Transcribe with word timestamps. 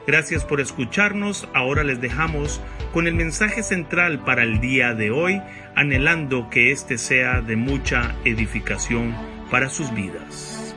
Gracias 0.08 0.44
por 0.44 0.60
escucharnos. 0.62 1.48
Ahora 1.54 1.84
les 1.84 2.02
dejamos 2.02 2.60
con 2.92 3.08
el 3.08 3.14
mensaje 3.14 3.62
central 3.62 4.24
para 4.26 4.44
el 4.44 4.60
día 4.60 4.94
de 4.94 5.12
hoy, 5.12 5.42
anhelando 5.76 6.50
que 6.50 6.72
este 6.72 6.98
sea 6.98 7.42
de 7.42 7.56
mucha 7.56 8.16
edificación 8.26 9.16
para 9.52 9.70
sus 9.70 9.94
vidas. 9.94 10.76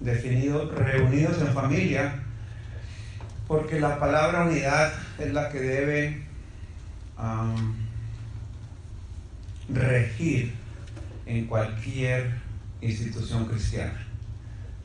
Definido 0.00 0.70
reunidos 0.72 1.40
en 1.40 1.48
familia, 1.48 2.22
porque 3.46 3.78
la 3.78 3.98
palabra 3.98 4.44
unidad 4.44 4.92
es 5.18 5.32
la 5.32 5.50
que 5.50 5.60
debe 5.60 6.22
regir 9.68 10.52
en 11.26 11.46
cualquier 11.46 12.43
institución 12.84 13.46
cristiana. 13.46 14.06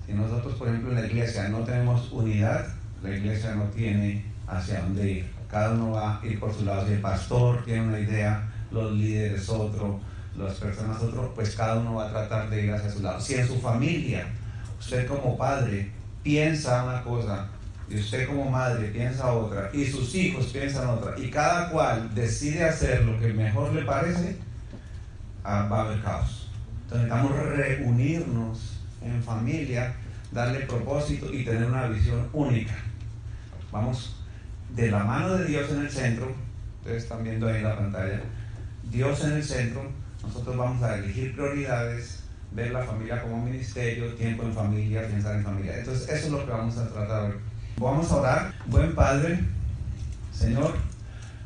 Si 0.06 0.14
nosotros, 0.14 0.56
por 0.56 0.68
ejemplo, 0.68 0.92
en 0.92 1.02
la 1.02 1.08
iglesia 1.08 1.50
no 1.50 1.60
tenemos 1.60 2.12
unidad, 2.12 2.66
la 3.04 3.16
iglesia 3.16 3.56
no 3.56 3.66
tiene 3.66 4.26
hacia 4.48 4.82
dónde 4.82 5.12
ir. 5.12 5.32
Cada 5.50 5.72
uno 5.72 5.92
va 5.92 6.20
a 6.20 6.26
ir 6.26 6.40
por 6.40 6.54
su 6.54 6.66
lado. 6.66 6.86
Si 6.86 6.94
el 6.94 7.02
pastor 7.02 7.64
tiene 7.64 7.82
una 7.82 8.00
idea, 8.00 8.50
los 8.72 8.92
líderes 8.94 9.50
otro, 9.50 10.00
las 10.38 10.56
personas 10.56 11.02
otro, 11.02 11.34
pues 11.34 11.56
cada 11.56 11.80
uno 11.80 11.96
va 11.96 12.08
a 12.08 12.10
tratar 12.10 12.50
de 12.50 12.66
ir 12.66 12.74
hacia 12.74 12.92
su 12.92 13.02
lado. 13.02 13.20
Si 13.20 13.36
en 13.36 13.48
su 13.48 13.60
familia, 13.60 14.28
usted 14.80 15.08
como 15.08 15.38
padre 15.38 15.92
piensa 16.24 16.84
una 16.84 17.04
cosa 17.04 17.48
y 17.90 18.00
usted 18.00 18.28
como 18.28 18.50
madre 18.50 18.88
piensa 18.90 19.32
otra 19.32 19.70
y 19.74 19.86
sus 19.86 20.14
hijos 20.16 20.48
piensan 20.48 20.88
otra 20.88 21.18
y 21.18 21.30
cada 21.30 21.70
cual 21.70 22.14
decide 22.14 22.64
hacer 22.64 23.04
lo 23.04 23.20
que 23.20 23.34
mejor 23.34 23.74
le 23.74 23.84
parece, 23.84 24.38
ah, 25.44 25.68
va 25.72 25.80
a 25.80 25.86
haber 25.86 26.02
caos. 26.02 26.49
Entonces 26.92 27.08
necesitamos 27.08 27.56
reunirnos 27.56 28.80
en 29.04 29.22
familia, 29.22 29.94
darle 30.32 30.62
propósito 30.62 31.32
y 31.32 31.46
tener 31.46 31.66
una 31.66 31.88
visión 31.88 32.28
única. 32.34 32.74
Vamos 33.72 34.24
de 34.76 34.90
la 34.90 35.04
mano 35.04 35.36
de 35.36 35.46
Dios 35.46 35.70
en 35.70 35.82
el 35.82 35.90
centro, 35.92 36.34
ustedes 36.80 37.04
están 37.04 37.24
viendo 37.24 37.48
ahí 37.48 37.58
en 37.58 37.64
la 37.64 37.76
pantalla, 37.76 38.22
Dios 38.90 39.24
en 39.24 39.34
el 39.34 39.44
centro, 39.44 39.84
nosotros 40.24 40.58
vamos 40.58 40.82
a 40.82 40.98
elegir 40.98 41.36
prioridades, 41.36 42.24
ver 42.54 42.72
la 42.72 42.82
familia 42.82 43.22
como 43.22 43.46
ministerio, 43.46 44.16
tiempo 44.16 44.44
en 44.44 44.54
familia, 44.54 45.08
pensar 45.08 45.36
en 45.36 45.44
familia. 45.44 45.78
Entonces 45.78 46.10
eso 46.10 46.26
es 46.26 46.32
lo 46.32 46.44
que 46.44 46.52
vamos 46.52 46.76
a 46.78 46.90
tratar 46.90 47.26
hoy. 47.26 47.38
Vamos 47.78 48.12
a 48.12 48.16
orar. 48.16 48.54
Buen 48.66 48.96
Padre, 48.96 49.40
Señor, 50.34 50.74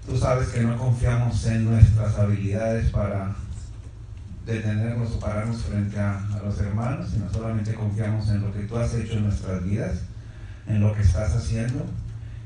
tú 0.06 0.18
sabes 0.18 0.48
que 0.50 0.62
no 0.62 0.78
confiamos 0.78 1.46
en 1.48 1.66
nuestras 1.66 2.18
habilidades 2.18 2.90
para 2.92 3.36
detenernos 4.46 5.12
o 5.14 5.20
pararnos 5.20 5.62
frente 5.62 5.98
a, 6.00 6.18
a, 6.18 6.42
los 6.44 6.60
hermanos, 6.60 7.10
sino 7.10 7.32
solamente 7.32 7.74
confiamos 7.74 8.28
en 8.30 8.42
lo 8.42 8.52
que 8.52 8.64
tú 8.64 8.78
has 8.78 8.94
hecho 8.94 9.14
en 9.14 9.26
nuestras 9.26 9.64
vidas, 9.64 10.00
en 10.68 10.82
lo 10.82 10.94
que 10.94 11.02
estás 11.02 11.34
haciendo 11.36 11.86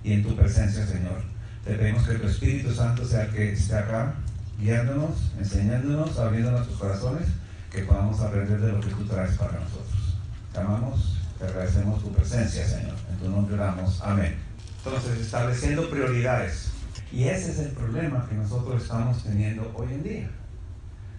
y 0.03 0.13
en 0.13 0.23
tu 0.23 0.35
presencia, 0.35 0.85
Señor. 0.85 1.22
Te 1.66 1.73
pedimos 1.73 2.07
que 2.07 2.16
tu 2.16 2.27
Espíritu 2.27 2.73
Santo 2.73 3.05
sea 3.05 3.23
el 3.23 3.31
que 3.31 3.53
esté 3.53 3.75
acá, 3.75 4.13
guiándonos, 4.59 5.31
enseñándonos, 5.39 6.17
abriendo 6.19 6.51
nuestros 6.51 6.77
corazones, 6.77 7.27
que 7.72 7.83
podamos 7.83 8.19
aprender 8.22 8.61
de 8.61 8.72
lo 8.72 8.79
que 8.79 8.89
tú 8.89 9.05
traes 9.05 9.35
para 9.35 9.59
nosotros. 9.59 10.17
Te 10.53 10.59
amamos, 10.59 11.19
te 11.38 11.45
agradecemos 11.45 12.01
tu 12.01 12.11
presencia, 12.13 12.66
Señor. 12.66 12.95
En 13.11 13.17
tu 13.17 13.29
nombre 13.29 13.55
oramos. 13.55 14.01
Amén. 14.01 14.35
Entonces, 14.77 15.19
estableciendo 15.19 15.89
prioridades. 15.89 16.72
Y 17.11 17.23
ese 17.23 17.51
es 17.51 17.59
el 17.59 17.72
problema 17.72 18.25
que 18.29 18.35
nosotros 18.35 18.81
estamos 18.81 19.23
teniendo 19.23 19.72
hoy 19.75 19.93
en 19.93 20.03
día 20.03 20.29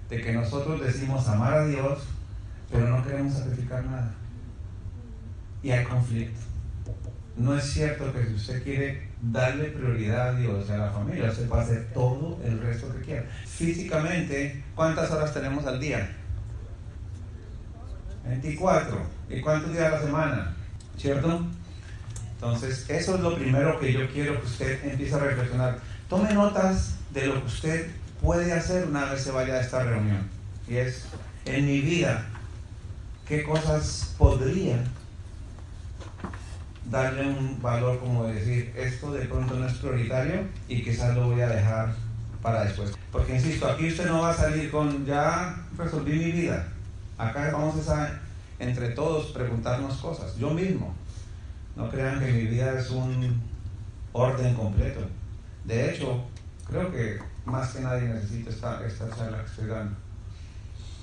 de 0.08 0.20
que 0.22 0.32
nosotros 0.32 0.80
decimos 0.80 1.28
amar 1.28 1.54
a 1.54 1.66
Dios, 1.66 2.00
pero 2.70 2.88
no 2.88 3.04
queremos 3.04 3.34
sacrificar 3.34 3.84
nada. 3.84 4.14
Y 5.62 5.70
hay 5.70 5.84
conflicto. 5.84 6.40
No 7.36 7.56
es 7.56 7.64
cierto 7.64 8.12
que 8.12 8.26
si 8.26 8.34
usted 8.34 8.62
quiere 8.64 9.08
darle 9.22 9.70
prioridad 9.70 10.30
a 10.30 10.34
Dios 10.34 10.66
y 10.68 10.72
a 10.72 10.78
la 10.78 10.90
familia, 10.90 11.28
a 11.28 11.60
hacer 11.60 11.88
todo 11.92 12.38
el 12.44 12.60
resto 12.60 12.92
que 12.92 13.00
quiera. 13.00 13.26
Físicamente, 13.46 14.64
¿cuántas 14.74 15.10
horas 15.10 15.32
tenemos 15.32 15.64
al 15.66 15.78
día? 15.78 16.10
24. 18.26 19.00
¿Y 19.30 19.40
cuántos 19.40 19.72
días 19.72 19.86
a 19.86 19.90
la 19.90 20.02
semana? 20.02 20.56
¿Cierto? 20.96 21.46
Entonces, 22.34 22.88
eso 22.88 23.16
es 23.16 23.20
lo 23.20 23.36
primero 23.36 23.78
que 23.80 23.92
yo 23.92 24.08
quiero 24.12 24.40
que 24.40 24.46
usted 24.46 24.84
empiece 24.84 25.14
a 25.14 25.18
reflexionar. 25.18 25.78
Tome 26.08 26.32
notas 26.32 26.96
de 27.12 27.26
lo 27.26 27.40
que 27.40 27.46
usted 27.46 27.90
puede 28.20 28.52
hacer 28.52 28.86
una 28.86 29.06
vez 29.06 29.22
se 29.22 29.30
vaya 29.30 29.54
a 29.54 29.60
esta 29.60 29.82
reunión. 29.82 30.28
Y 30.66 30.76
es, 30.76 31.04
en 31.44 31.66
mi 31.66 31.80
vida, 31.80 32.26
¿qué 33.26 33.42
cosas 33.42 34.14
podría 34.18 34.84
darle 36.90 37.26
un 37.26 37.60
valor 37.60 37.98
como 38.00 38.24
decir, 38.24 38.72
esto 38.76 39.12
de 39.12 39.26
pronto 39.26 39.54
no 39.54 39.66
es 39.66 39.74
prioritario 39.74 40.42
y 40.68 40.82
quizás 40.82 41.14
lo 41.14 41.28
voy 41.28 41.40
a 41.40 41.48
dejar 41.48 41.94
para 42.42 42.64
después? 42.64 42.92
Porque 43.12 43.34
insisto, 43.34 43.68
aquí 43.68 43.88
usted 43.88 44.06
no 44.06 44.20
va 44.20 44.30
a 44.30 44.34
salir 44.34 44.70
con, 44.70 45.04
ya 45.06 45.64
resolví 45.76 46.12
mi 46.12 46.32
vida. 46.32 46.68
Acá 47.16 47.50
vamos 47.52 47.88
a, 47.88 48.20
entre 48.58 48.90
todos, 48.90 49.32
preguntarnos 49.32 49.96
cosas. 49.98 50.36
Yo 50.36 50.50
mismo. 50.50 50.94
No 51.76 51.88
crean 51.90 52.18
que 52.18 52.32
mi 52.32 52.42
vida 52.42 52.78
es 52.78 52.90
un 52.90 53.40
orden 54.12 54.54
completo. 54.54 55.00
De 55.64 55.90
hecho, 55.90 56.24
creo 56.68 56.90
que 56.92 57.18
más 57.44 57.72
que 57.72 57.80
nadie 57.80 58.08
necesita 58.08 58.50
esta, 58.50 58.86
esta 58.86 59.08
charla 59.10 59.38
que 59.42 59.50
estoy 59.50 59.66
dando. 59.66 59.96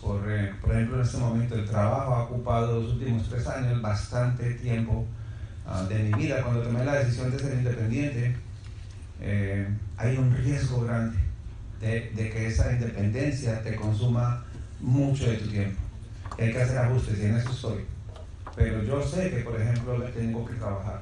Por, 0.01 0.31
eh, 0.31 0.53
por, 0.61 0.71
ejemplo, 0.71 0.97
en 0.97 1.01
este 1.01 1.17
momento 1.17 1.55
el 1.55 1.65
trabajo 1.65 2.13
ha 2.13 2.23
ocupado 2.23 2.79
los 2.79 2.93
últimos 2.93 3.27
tres 3.27 3.47
años 3.47 3.81
bastante 3.81 4.53
tiempo 4.53 5.05
uh, 5.65 5.87
de 5.87 5.99
mi 5.99 6.13
vida. 6.13 6.43
Cuando 6.43 6.61
tomé 6.61 6.85
la 6.85 6.95
decisión 6.95 7.31
de 7.31 7.39
ser 7.39 7.55
independiente, 7.55 8.35
eh, 9.19 9.67
hay 9.97 10.17
un 10.17 10.35
riesgo 10.35 10.81
grande 10.81 11.17
de, 11.79 12.11
de, 12.15 12.29
que 12.29 12.47
esa 12.47 12.71
independencia 12.71 13.63
te 13.63 13.75
consuma 13.75 14.43
mucho 14.79 15.29
de 15.29 15.37
tu 15.37 15.49
tiempo. 15.49 15.81
hay 16.37 16.51
que 16.51 16.61
hacer 16.61 16.77
ajustes 16.77 17.17
y 17.17 17.25
en 17.25 17.35
eso 17.37 17.49
estoy. 17.49 17.85
Pero 18.55 18.83
yo 18.83 19.01
sé 19.01 19.31
que, 19.31 19.37
por 19.37 19.59
ejemplo, 19.59 20.01
tengo 20.13 20.45
que 20.45 20.53
trabajar 20.53 21.01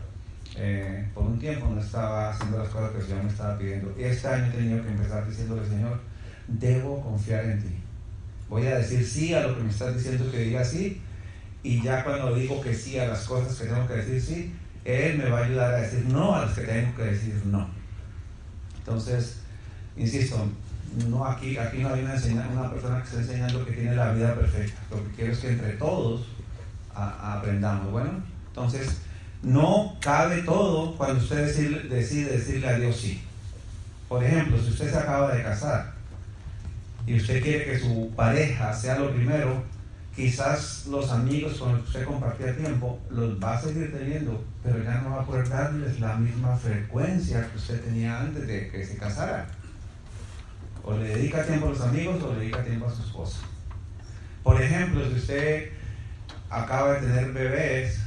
eh, 0.56 1.08
por 1.14 1.24
un 1.24 1.40
tiempo 1.40 1.68
no 1.68 1.82
estaba 1.82 2.30
haciendo 2.30 2.60
las 2.60 2.70
cosas 2.70 2.92
que 2.92 3.00
el 3.00 3.06
Señor 3.06 3.24
me 3.24 3.30
estaba 3.30 3.58
pidiendo. 3.58 3.96
Este 3.98 4.28
año 4.28 4.48
he 4.48 4.56
tenido 4.56 4.84
que 4.84 4.90
empezar 4.90 5.28
diciéndole, 5.28 5.68
Señor, 5.68 6.00
debo 6.48 7.02
confiar 7.02 7.46
en 7.46 7.62
ti. 7.62 7.76
Voy 8.50 8.68
a 8.68 8.78
decir 8.78 9.06
sí 9.06 9.34
a 9.34 9.48
lo 9.48 9.56
que 9.56 9.64
me 9.64 9.70
estás 9.70 9.96
diciendo 9.96 10.30
que 10.30 10.40
diga 10.40 10.64
sí. 10.64 11.02
Y 11.64 11.82
ya 11.82 12.04
cuando 12.04 12.36
digo 12.36 12.62
que 12.62 12.74
sí 12.74 13.00
a 13.00 13.08
las 13.08 13.26
cosas 13.26 13.58
que 13.58 13.66
tengo 13.66 13.88
que 13.88 13.94
decir 13.94 14.22
sí, 14.22 14.56
Él 14.84 15.18
me 15.18 15.30
va 15.30 15.40
a 15.40 15.46
ayudar 15.46 15.74
a 15.74 15.78
decir 15.78 16.06
no 16.06 16.36
a 16.36 16.46
las 16.46 16.54
que 16.54 16.62
tengo 16.62 16.96
que 16.96 17.04
decir 17.04 17.42
no. 17.46 17.68
Entonces, 18.78 19.40
insisto, 19.96 20.46
no 21.10 21.26
aquí, 21.26 21.58
aquí 21.58 21.80
no 21.80 21.94
hay 21.94 22.04
una, 22.04 22.14
una 22.52 22.70
persona 22.70 22.98
que 22.98 23.08
está 23.08 23.20
enseñando 23.22 23.66
que 23.66 23.72
tiene 23.72 23.96
la 23.96 24.12
vida 24.12 24.36
perfecta. 24.36 24.82
Lo 24.92 25.04
que 25.04 25.16
quiero 25.16 25.34
es 25.34 25.40
que 25.40 25.50
entre 25.50 25.74
todos 25.74 26.28
aprendamos. 26.94 27.92
Bueno, 27.92 28.22
entonces 28.48 29.00
no 29.44 29.98
cabe 30.00 30.42
todo 30.44 30.96
cuando 30.96 31.22
usted 31.22 31.46
decide, 31.90 32.30
decirle 32.30 32.68
a 32.68 32.80
Dios 32.80 32.96
sí. 32.96 33.22
Por 34.08 34.24
ejemplo, 34.24 34.58
si 34.58 34.70
usted 34.70 34.90
se 34.90 34.98
acaba 34.98 35.36
de 35.36 35.44
casar 35.44 35.94
y 37.06 37.18
usted 37.18 37.44
quiere 37.44 37.66
que 37.66 37.80
su 37.80 38.12
pareja 38.16 38.74
sea 38.74 39.00
lo 39.00 39.14
primero, 39.14 39.62
quizás 40.16 40.86
los 40.88 41.12
amigos 41.12 41.58
con 41.58 41.74
los 41.74 41.82
que 41.82 41.88
usted 41.88 42.06
compartía 42.06 42.56
tiempo 42.56 43.00
los 43.10 43.42
va 43.44 43.58
a 43.58 43.62
seguir 43.62 43.92
teniendo, 43.92 44.42
pero 44.64 44.82
ya 44.82 45.02
no 45.02 45.10
va 45.10 45.24
a 45.24 45.26
poder 45.26 45.50
darles 45.50 46.00
la 46.00 46.16
misma 46.16 46.56
frecuencia 46.56 47.50
que 47.52 47.58
usted 47.58 47.82
tenía 47.82 48.22
antes 48.22 48.48
de 48.48 48.70
que 48.70 48.86
se 48.86 48.96
casara. 48.96 49.48
O 50.84 50.96
le 50.96 51.16
dedica 51.16 51.44
tiempo 51.44 51.68
a 51.68 51.70
los 51.70 51.82
amigos 51.82 52.24
o 52.24 52.34
le 52.34 52.42
dedica 52.42 52.64
tiempo 52.64 52.88
a 52.88 52.96
su 52.96 53.02
esposa. 53.02 53.40
Por 54.42 54.62
ejemplo, 54.62 55.06
si 55.10 55.16
usted 55.16 55.70
acaba 56.50 56.94
de 56.94 57.08
tener 57.08 57.34
bebés, 57.34 58.03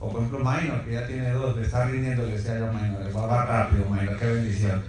o 0.00 0.10
por 0.10 0.22
ejemplo 0.22 0.38
Minor, 0.38 0.84
que 0.84 0.92
ya 0.92 1.06
tiene 1.06 1.30
dos, 1.30 1.56
le 1.56 1.62
está 1.62 1.86
rindiendo, 1.86 2.24
le 2.24 2.32
decía 2.32 2.58
yo 2.58 2.72
Minor, 2.72 3.04
le 3.04 3.12
va 3.12 3.44
rápido 3.44 3.84
Minor, 3.88 4.18
qué 4.18 4.26
bendición. 4.26 4.82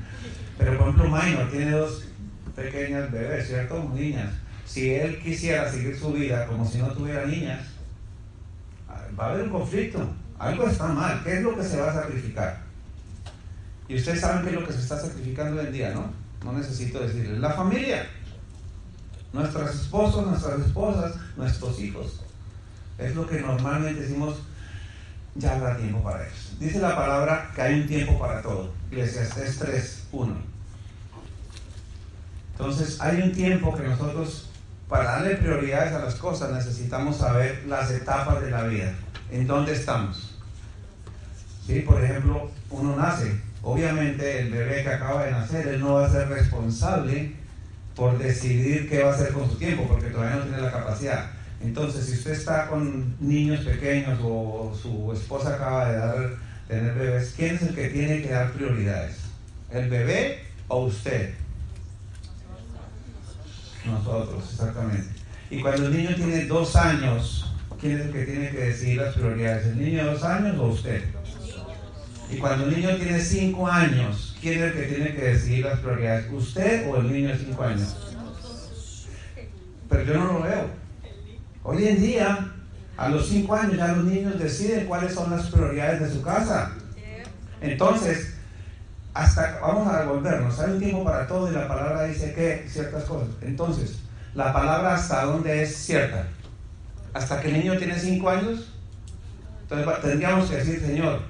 Pero 0.57 0.77
por 0.77 0.89
ejemplo 0.89 1.09
Minor 1.09 1.49
tiene 1.49 1.71
dos 1.71 2.03
pequeñas 2.55 3.11
bebés, 3.11 3.47
¿cierto? 3.47 3.91
Niñas. 3.93 4.33
si 4.65 4.93
él 4.93 5.19
quisiera 5.19 5.71
seguir 5.71 5.97
su 5.97 6.11
vida 6.13 6.45
como 6.45 6.65
si 6.65 6.77
no 6.77 6.91
tuviera 6.91 7.25
niñas, 7.25 7.61
va 9.19 9.25
a 9.25 9.29
haber 9.31 9.45
un 9.45 9.49
conflicto. 9.49 10.07
Algo 10.37 10.67
está 10.67 10.87
mal. 10.87 11.21
¿Qué 11.23 11.37
es 11.37 11.43
lo 11.43 11.55
que 11.55 11.63
se 11.63 11.79
va 11.79 11.91
a 11.91 11.93
sacrificar? 11.93 12.61
Y 13.87 13.95
ustedes 13.95 14.21
saben 14.21 14.43
qué 14.43 14.49
es 14.49 14.55
lo 14.55 14.65
que 14.65 14.73
se 14.73 14.79
está 14.79 14.99
sacrificando 14.99 15.59
hoy 15.59 15.67
en 15.67 15.73
día, 15.73 15.93
¿no? 15.93 16.11
No 16.45 16.57
necesito 16.57 16.99
decirles. 16.99 17.39
La 17.39 17.51
familia. 17.51 18.07
Nuestros 19.33 19.75
esposos, 19.75 20.25
nuestras 20.27 20.59
esposas, 20.61 21.15
nuestros 21.35 21.79
hijos. 21.79 22.21
Es 22.97 23.15
lo 23.15 23.27
que 23.27 23.41
normalmente 23.41 24.01
decimos, 24.01 24.35
ya 25.39 25.55
habrá 25.55 25.77
tiempo 25.77 26.03
para 26.03 26.25
eso. 26.25 26.55
Dice 26.59 26.79
la 26.79 26.95
palabra 26.95 27.51
que 27.55 27.61
hay 27.61 27.81
un 27.81 27.87
tiempo 27.87 28.19
para 28.19 28.41
todo. 28.41 28.71
Eclesiastes 28.91 29.57
3, 29.59 30.07
1. 30.11 30.35
Entonces 32.51 32.99
hay 32.99 33.21
un 33.21 33.31
tiempo 33.31 33.73
que 33.73 33.83
nosotros, 33.83 34.49
para 34.89 35.05
darle 35.05 35.37
prioridades 35.37 35.93
a 35.93 35.99
las 35.99 36.15
cosas, 36.15 36.51
necesitamos 36.51 37.17
saber 37.17 37.63
las 37.67 37.89
etapas 37.91 38.41
de 38.41 38.51
la 38.51 38.63
vida. 38.63 38.93
¿En 39.31 39.47
dónde 39.47 39.73
estamos? 39.73 40.37
¿Sí? 41.65 41.79
Por 41.81 42.03
ejemplo, 42.03 42.51
uno 42.69 42.95
nace. 42.95 43.39
Obviamente 43.61 44.41
el 44.41 44.51
bebé 44.51 44.83
que 44.83 44.89
acaba 44.89 45.23
de 45.23 45.31
nacer, 45.31 45.67
él 45.67 45.79
no 45.79 45.95
va 45.95 46.05
a 46.05 46.09
ser 46.09 46.27
responsable 46.27 47.35
por 47.95 48.17
decidir 48.17 48.89
qué 48.89 49.03
va 49.03 49.11
a 49.11 49.13
hacer 49.13 49.31
con 49.31 49.49
su 49.49 49.57
tiempo, 49.57 49.85
porque 49.87 50.07
todavía 50.07 50.37
no 50.37 50.43
tiene 50.43 50.61
la 50.61 50.71
capacidad. 50.71 51.31
Entonces, 51.61 52.05
si 52.05 52.13
usted 52.13 52.31
está 52.31 52.67
con 52.67 53.15
niños 53.19 53.65
pequeños 53.65 54.19
o 54.23 54.73
su 54.81 55.11
esposa 55.11 55.55
acaba 55.55 55.91
de 55.91 55.97
dar, 55.97 56.29
tener 56.67 56.93
bebés, 56.93 57.33
¿quién 57.35 57.55
es 57.55 57.61
el 57.63 57.75
que 57.75 57.89
tiene 57.89 58.21
que 58.21 58.29
dar 58.29 58.51
prioridades? 58.53 59.17
¿El 59.69 59.89
bebé 59.89 60.39
o 60.67 60.85
usted? 60.85 61.33
Nosotros, 63.85 64.43
exactamente. 64.51 65.09
Y 65.49 65.61
cuando 65.61 65.87
el 65.87 65.97
niño 65.97 66.15
tiene 66.15 66.45
dos 66.45 66.75
años, 66.75 67.53
¿quién 67.79 67.99
es 67.99 68.05
el 68.05 68.11
que 68.13 68.25
tiene 68.25 68.49
que 68.51 68.57
decidir 68.57 68.97
las 69.01 69.15
prioridades? 69.15 69.67
¿El 69.67 69.79
niño 69.79 70.05
de 70.05 70.11
dos 70.11 70.23
años 70.23 70.57
o 70.59 70.67
usted? 70.67 71.03
Y 72.31 72.37
cuando 72.37 72.65
el 72.65 72.75
niño 72.75 72.95
tiene 72.95 73.19
cinco 73.19 73.67
años, 73.67 74.37
¿quién 74.39 74.61
es 74.61 74.71
el 74.71 74.73
que 74.73 74.93
tiene 74.93 75.15
que 75.15 75.21
decidir 75.21 75.65
las 75.65 75.79
prioridades? 75.79 76.31
¿Usted 76.31 76.87
o 76.87 76.97
el 76.97 77.11
niño 77.11 77.29
de 77.29 77.37
cinco 77.37 77.63
años? 77.63 77.95
Pero 79.89 80.03
yo 80.03 80.13
no 80.13 80.33
lo 80.33 80.41
veo. 80.43 80.69
Hoy 81.63 81.87
en 81.87 82.01
día, 82.01 82.51
a 82.97 83.09
los 83.09 83.27
cinco 83.27 83.55
años 83.55 83.77
ya 83.77 83.87
los 83.89 84.05
niños 84.05 84.39
deciden 84.39 84.85
cuáles 84.85 85.13
son 85.13 85.31
las 85.31 85.47
prioridades 85.47 86.01
de 86.01 86.09
su 86.09 86.21
casa. 86.21 86.71
Entonces, 87.61 88.35
hasta 89.13 89.59
vamos 89.59 89.87
a 89.87 90.03
volvernos, 90.05 90.59
hay 90.59 90.71
un 90.71 90.79
tiempo 90.79 91.03
para 91.03 91.27
todo 91.27 91.49
y 91.49 91.53
la 91.53 91.67
palabra 91.67 92.03
dice 92.03 92.33
que 92.33 92.65
ciertas 92.69 93.03
cosas. 93.03 93.29
Entonces, 93.41 93.99
la 94.33 94.53
palabra 94.53 94.95
hasta 94.95 95.25
dónde 95.25 95.63
es 95.63 95.75
cierta. 95.75 96.27
Hasta 97.13 97.41
que 97.41 97.49
el 97.49 97.55
niño 97.55 97.77
tiene 97.77 97.97
cinco 97.97 98.29
años, 98.29 98.73
entonces 99.63 100.01
tendríamos 100.01 100.49
que 100.49 100.57
decir, 100.57 100.79
Señor, 100.79 101.21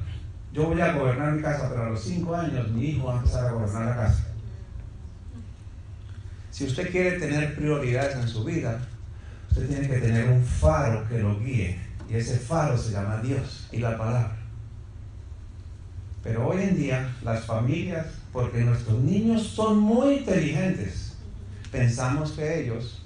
yo 0.53 0.65
voy 0.65 0.81
a 0.81 0.93
gobernar 0.93 1.33
mi 1.33 1.41
casa, 1.41 1.69
pero 1.69 1.83
a 1.83 1.89
los 1.89 2.01
cinco 2.01 2.35
años 2.35 2.67
mi 2.69 2.89
hijo 2.89 3.07
va 3.07 3.15
a 3.15 3.17
empezar 3.17 3.47
a 3.47 3.51
gobernar 3.51 3.85
la 3.85 3.95
casa. 3.95 4.23
Si 6.51 6.65
usted 6.65 6.91
quiere 6.91 7.19
tener 7.19 7.55
prioridades 7.55 8.15
en 8.15 8.27
su 8.27 8.43
vida, 8.43 8.79
usted 9.49 9.67
tiene 9.67 9.87
que 9.87 9.97
tener 9.99 10.29
un 10.29 10.43
faro 10.43 11.07
que 11.07 11.19
lo 11.19 11.39
guíe. 11.39 11.79
Y 12.09 12.15
ese 12.15 12.37
faro 12.37 12.77
se 12.77 12.91
llama 12.91 13.21
Dios 13.21 13.67
y 13.71 13.77
la 13.77 13.97
palabra. 13.97 14.35
Pero 16.23 16.47
hoy 16.47 16.63
en 16.63 16.75
día 16.75 17.15
las 17.23 17.45
familias, 17.45 18.07
porque 18.33 18.61
nuestros 18.61 18.99
niños 18.99 19.43
son 19.43 19.79
muy 19.79 20.15
inteligentes, 20.15 21.17
pensamos 21.71 22.31
que 22.31 22.63
ellos 22.63 23.05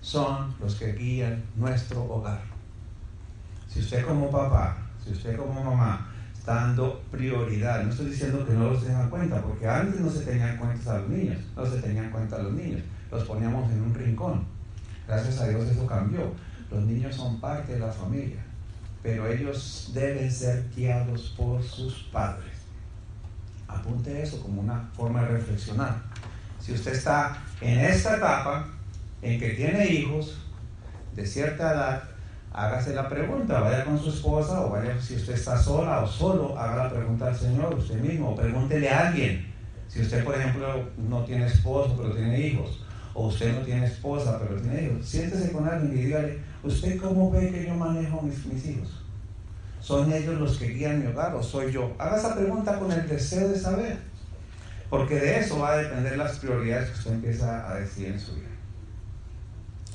son 0.00 0.54
los 0.60 0.74
que 0.76 0.92
guían 0.92 1.42
nuestro 1.56 2.04
hogar. 2.04 2.42
Si 3.68 3.80
usted 3.80 4.04
como 4.06 4.30
papá, 4.30 4.76
si 5.04 5.12
usted 5.12 5.36
como 5.36 5.64
mamá 5.64 6.08
está 6.32 6.54
dando 6.54 7.02
prioridad, 7.10 7.82
no 7.82 7.90
estoy 7.90 8.06
diciendo 8.06 8.46
que 8.46 8.52
no 8.52 8.70
los 8.70 8.84
tengan 8.84 9.02
en 9.02 9.10
cuenta, 9.10 9.42
porque 9.42 9.66
antes 9.66 10.00
no 10.00 10.10
se 10.10 10.24
tenían 10.24 10.50
en 10.50 10.56
cuenta 10.58 10.94
a 10.94 10.98
los 10.98 11.08
niños, 11.08 11.38
no 11.56 11.66
se 11.66 11.78
tenían 11.78 12.04
en 12.04 12.10
cuenta 12.10 12.36
a 12.36 12.42
los 12.42 12.52
niños, 12.52 12.82
los 13.10 13.24
poníamos 13.24 13.70
en 13.72 13.82
un 13.82 13.94
rincón. 13.94 14.53
Gracias 15.06 15.40
a 15.40 15.48
Dios 15.48 15.66
eso 15.66 15.86
cambió. 15.86 16.32
Los 16.70 16.82
niños 16.84 17.14
son 17.14 17.40
parte 17.40 17.74
de 17.74 17.80
la 17.80 17.92
familia, 17.92 18.42
pero 19.02 19.30
ellos 19.30 19.90
deben 19.94 20.30
ser 20.30 20.64
guiados 20.74 21.34
por 21.36 21.62
sus 21.62 22.04
padres. 22.12 22.52
Apunte 23.68 24.22
eso 24.22 24.40
como 24.40 24.62
una 24.62 24.88
forma 24.96 25.22
de 25.22 25.28
reflexionar. 25.28 26.02
Si 26.58 26.72
usted 26.72 26.92
está 26.92 27.36
en 27.60 27.80
esta 27.80 28.16
etapa 28.16 28.66
en 29.20 29.38
que 29.38 29.50
tiene 29.50 29.86
hijos 29.86 30.38
de 31.14 31.26
cierta 31.26 31.72
edad, 31.72 32.02
hágase 32.52 32.94
la 32.94 33.08
pregunta, 33.08 33.60
vaya 33.60 33.84
con 33.84 33.98
su 33.98 34.10
esposa 34.10 34.60
o 34.62 34.70
vaya 34.70 34.98
si 35.00 35.16
usted 35.16 35.34
está 35.34 35.58
sola 35.58 36.00
o 36.00 36.06
solo, 36.06 36.58
haga 36.58 36.84
la 36.84 36.90
pregunta 36.90 37.26
al 37.26 37.36
Señor 37.36 37.74
usted 37.74 38.00
mismo 38.00 38.30
o 38.30 38.36
pregúntele 38.36 38.88
a 38.88 39.08
alguien. 39.08 39.52
Si 39.88 40.00
usted, 40.00 40.24
por 40.24 40.34
ejemplo, 40.34 40.88
no 40.96 41.24
tiene 41.24 41.46
esposo 41.46 41.94
pero 41.96 42.14
tiene 42.14 42.40
hijos, 42.40 42.83
o 43.14 43.28
usted 43.28 43.54
no 43.54 43.64
tiene 43.64 43.86
esposa 43.86 44.38
pero 44.40 44.60
tiene 44.60 44.82
hijos, 44.82 45.06
siéntese 45.06 45.52
con 45.52 45.66
alguien 45.66 45.96
y 45.96 46.02
dígale, 46.02 46.38
¿usted 46.62 47.00
cómo 47.00 47.30
ve 47.30 47.50
que 47.50 47.66
yo 47.66 47.74
manejo 47.74 48.20
mis, 48.22 48.66
hijos? 48.66 49.02
¿Son 49.80 50.12
ellos 50.12 50.40
los 50.40 50.58
que 50.58 50.68
guían 50.68 51.00
mi 51.00 51.06
hogar 51.06 51.34
o 51.34 51.42
soy 51.42 51.72
yo? 51.72 51.94
Haga 51.98 52.16
esa 52.16 52.34
pregunta 52.34 52.78
con 52.78 52.90
el 52.90 53.06
deseo 53.06 53.48
de 53.48 53.58
saber, 53.58 53.98
porque 54.90 55.14
de 55.14 55.40
eso 55.40 55.58
va 55.58 55.72
a 55.72 55.76
depender 55.76 56.18
las 56.18 56.38
prioridades 56.38 56.90
que 56.90 56.98
usted 56.98 57.12
empieza 57.12 57.70
a 57.70 57.74
decir 57.76 58.08
en 58.08 58.18
su 58.18 58.34
vida. 58.34 58.48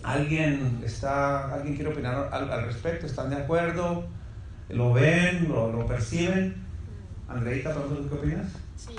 ¿Alguien, 0.02 0.82
está, 0.86 1.54
¿alguien 1.54 1.76
quiere 1.76 1.92
opinar 1.92 2.30
al, 2.32 2.66
respecto? 2.66 3.06
¿Están 3.06 3.30
de 3.30 3.36
acuerdo? 3.36 4.06
¿Lo 4.70 4.94
ven? 4.94 5.50
¿Lo, 5.50 5.74
lo 5.74 5.86
perciben? 5.86 6.56
Andreita, 7.28 7.74
¿tú 7.74 8.08
qué 8.08 8.16
opinas? 8.16 8.48
Sí, 8.78 8.96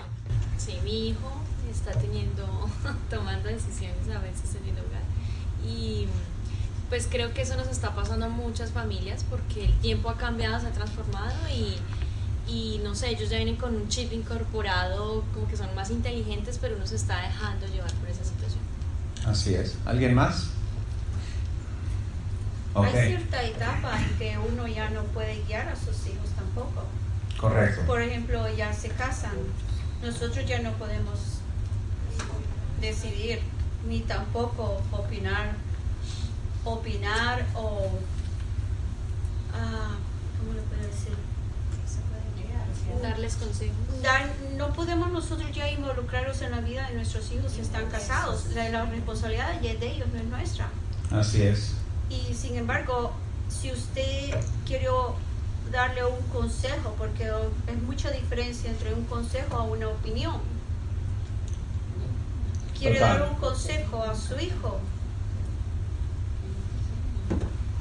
sí, 0.61 0.79
mi 0.85 1.09
hijo 1.09 1.31
está 1.71 1.93
teniendo, 1.93 2.47
tomando 3.11 3.49
decisiones 3.49 4.09
a 4.15 4.19
veces 4.19 4.55
en 4.57 4.69
el 4.69 4.85
hogar. 4.85 5.03
Y 5.67 6.07
pues 6.89 7.07
creo 7.09 7.33
que 7.33 7.43
eso 7.43 7.57
nos 7.57 7.69
está 7.69 7.95
pasando 7.95 8.27
a 8.27 8.29
muchas 8.29 8.71
familias 8.71 9.25
porque 9.29 9.65
el 9.65 9.73
tiempo 9.81 10.11
ha 10.11 10.17
cambiado, 10.17 10.61
se 10.61 10.67
ha 10.67 10.73
transformado 10.73 11.37
y, 11.49 11.77
y 12.51 12.81
no 12.83 12.95
sé, 12.95 13.11
ellos 13.11 13.31
ya 13.31 13.37
vienen 13.37 13.57
con 13.57 13.75
un 13.75 13.89
chip 13.89 14.13
incorporado, 14.13 15.25
como 15.33 15.47
que 15.47 15.57
son 15.57 15.75
más 15.75 15.91
inteligentes, 15.91 16.59
pero 16.61 16.77
uno 16.77 16.87
se 16.87 16.97
está 16.97 17.23
dejando 17.23 17.67
llevar 17.67 17.93
por 17.95 18.09
esa 18.09 18.25
situación. 18.25 18.61
Así 19.25 19.55
es. 19.55 19.77
¿Alguien 19.87 20.15
más? 20.15 20.51
Hay 22.75 23.09
cierta 23.09 23.43
etapa 23.43 23.99
en 24.01 24.19
que 24.19 24.39
uno 24.39 24.67
ya 24.67 24.91
no 24.91 25.03
puede 25.05 25.43
guiar 25.45 25.69
a 25.69 25.77
sus 25.77 26.07
hijos 26.07 26.31
tampoco. 26.37 26.85
Correcto. 27.39 27.83
Por 27.87 28.01
ejemplo, 28.01 28.49
ya 28.55 28.73
se 28.73 28.89
casan. 28.91 29.33
Nosotros 30.03 30.47
ya 30.47 30.61
no 30.61 30.73
podemos 30.73 31.19
decidir 32.81 33.41
ni 33.87 34.01
tampoco 34.01 34.81
opinar, 34.93 35.53
opinar 36.65 37.47
o, 37.55 37.89
ah, 39.55 39.97
¿cómo 40.39 40.55
le 40.55 40.63
puedo 40.63 40.83
decir? 40.83 41.13
Darles 43.03 43.35
consejos. 43.35 43.77
Dar, 44.03 44.29
no 44.57 44.73
podemos 44.73 45.11
nosotros 45.11 45.51
ya 45.53 45.71
involucrarnos 45.71 46.43
en 46.43 46.51
la 46.51 46.61
vida 46.61 46.89
de 46.89 46.97
nuestros 46.97 47.31
hijos 47.33 47.53
si 47.53 47.61
están 47.61 47.87
casados. 47.87 48.47
La, 48.55 48.69
la 48.69 48.85
responsabilidad 48.87 49.61
ya 49.63 49.73
es 49.73 49.81
de 49.81 49.93
ellos, 49.93 50.09
no 50.13 50.19
es 50.19 50.25
nuestra. 50.27 50.69
Así 51.11 51.43
es. 51.43 51.75
Y 52.11 52.35
sin 52.35 52.57
embargo, 52.57 53.13
si 53.49 53.73
usted 53.73 54.35
quiere 54.67 54.89
darle 55.71 56.05
un 56.05 56.21
consejo, 56.29 56.95
porque 56.99 57.31
es 57.67 57.83
mucha 57.83 58.11
diferencia 58.11 58.71
entre 58.71 58.93
un 58.95 59.05
consejo 59.05 59.57
a 59.57 59.63
una 59.63 59.89
opinión. 59.89 60.41
Quiere 62.79 62.99
Total. 62.99 63.19
dar 63.19 63.29
un 63.31 63.37
consejo 63.37 64.03
a 64.03 64.15
su 64.15 64.39
hijo. 64.39 64.81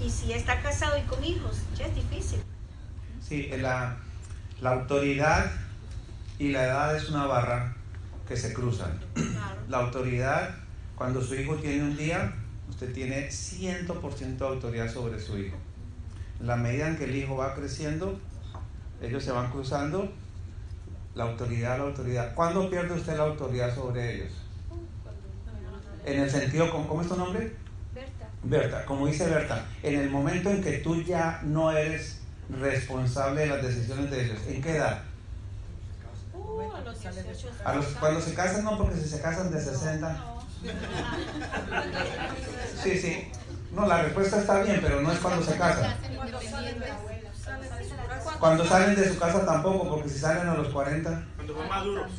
Y 0.04 0.10
si 0.10 0.32
está 0.34 0.62
casado 0.62 0.98
y 0.98 1.02
con 1.04 1.24
hijos, 1.24 1.58
ya 1.78 1.86
es 1.86 1.96
difícil. 1.96 2.42
Sí, 3.28 3.50
la, 3.58 3.98
la 4.62 4.72
autoridad 4.72 5.52
y 6.38 6.50
la 6.50 6.66
edad 6.66 6.96
es 6.96 7.10
una 7.10 7.26
barra 7.26 7.76
que 8.28 8.38
se 8.38 8.54
cruzan. 8.54 9.00
Claro. 9.14 9.62
La 9.68 9.78
autoridad, 9.80 10.56
cuando 10.96 11.22
su 11.22 11.36
hijo 11.36 11.56
tiene 11.56 11.84
un 11.84 11.98
día, 11.98 12.34
usted 12.70 12.94
tiene 12.94 13.30
100% 13.30 14.38
de 14.38 14.46
autoridad 14.46 14.92
sobre 14.92 15.20
su 15.20 15.38
hijo. 15.38 15.58
La 16.42 16.56
medida 16.56 16.88
en 16.88 16.98
que 16.98 17.06
el 17.06 17.16
hijo 17.16 17.36
va 17.36 17.54
creciendo, 17.54 18.20
ellos 19.02 19.24
se 19.24 19.32
van 19.32 19.52
cruzando, 19.52 20.12
la 21.16 21.26
autoridad, 21.26 21.78
la 21.78 21.84
autoridad. 21.86 22.34
¿Cuándo 22.34 22.70
pierde 22.70 22.94
usted 22.96 23.18
la 23.18 23.24
autoridad 23.24 23.74
sobre 23.76 24.16
ellos? 24.16 24.32
En 26.06 26.22
el 26.22 26.30
sentido, 26.30 26.72
¿cómo, 26.72 27.02
es 27.02 27.08
tu 27.08 27.18
nombre? 27.18 27.56
Berta. 27.94 28.30
Berta, 28.44 28.86
como 28.86 29.08
dice 29.08 29.28
Berta, 29.28 29.66
en 29.84 30.00
el 30.00 30.10
momento 30.10 30.50
en 30.50 30.64
que 30.64 30.78
tú 30.78 31.04
ya 31.04 31.42
no 31.44 31.72
eres 31.72 32.22
responsable 32.50 33.42
de 33.42 33.48
las 33.48 33.62
decisiones 33.62 34.10
de 34.10 34.26
ellos, 34.26 34.40
¿en 34.48 34.62
qué 34.62 34.78
edad? 34.78 35.04
Uh, 36.34 36.72
a 36.74 36.82
los 36.82 37.00
18 37.00 37.50
A 37.66 37.76
los, 37.76 37.86
cuando 37.86 38.22
se 38.22 38.34
casan, 38.34 38.64
no, 38.64 38.78
porque 38.78 38.96
si 38.96 39.10
se 39.10 39.22
casan 39.22 39.52
de 39.52 39.62
60, 39.62 40.10
No, 40.10 40.40
Sí, 42.82 42.98
sí. 42.98 43.28
No, 43.72 43.86
la 43.86 44.02
respuesta 44.02 44.40
está 44.40 44.62
bien, 44.64 44.80
pero 44.82 45.02
no 45.02 45.12
es 45.12 45.20
cuando 45.20 45.44
se 45.44 45.56
casan. 45.58 45.96
Cuando 48.40 48.66
salen 48.66 48.96
de 48.96 49.10
su 49.10 49.20
casa 49.20 49.46
tampoco, 49.46 49.90
porque 49.90 50.10
si 50.10 50.20
salen 50.20 50.48
a 50.48 50.56
los 50.56 50.70
40. 50.70 51.28
Cuando 51.36 51.54
son 51.54 51.70
maduros. 51.70 52.12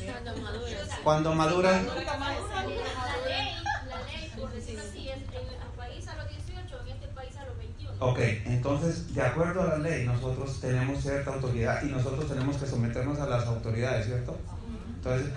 Cuando 1.03 1.35
maduran. 1.35 1.85
La 1.85 1.95
ley, 1.95 3.55
la 3.89 4.01
ley, 4.03 4.31
por 4.39 4.51
decirlo 4.51 4.81
así, 4.87 5.09
en 5.09 5.19
el 5.19 5.77
país 5.77 6.07
a 6.07 6.15
los 6.15 6.29
18, 6.29 6.79
en 6.87 7.15
país 7.15 7.37
a 7.37 7.45
los 7.45 7.57
21. 7.57 7.93
Ok, 7.99 8.19
entonces, 8.45 9.13
de 9.13 9.21
acuerdo 9.21 9.61
a 9.61 9.65
la 9.65 9.77
ley, 9.77 10.05
nosotros 10.05 10.59
tenemos 10.61 11.01
cierta 11.01 11.33
autoridad 11.33 11.81
y 11.83 11.87
nosotros 11.87 12.27
tenemos 12.27 12.57
que 12.57 12.67
someternos 12.67 13.19
a 13.19 13.27
las 13.27 13.45
autoridades, 13.45 14.05
¿cierto? 14.05 14.37
Entonces, 14.95 15.31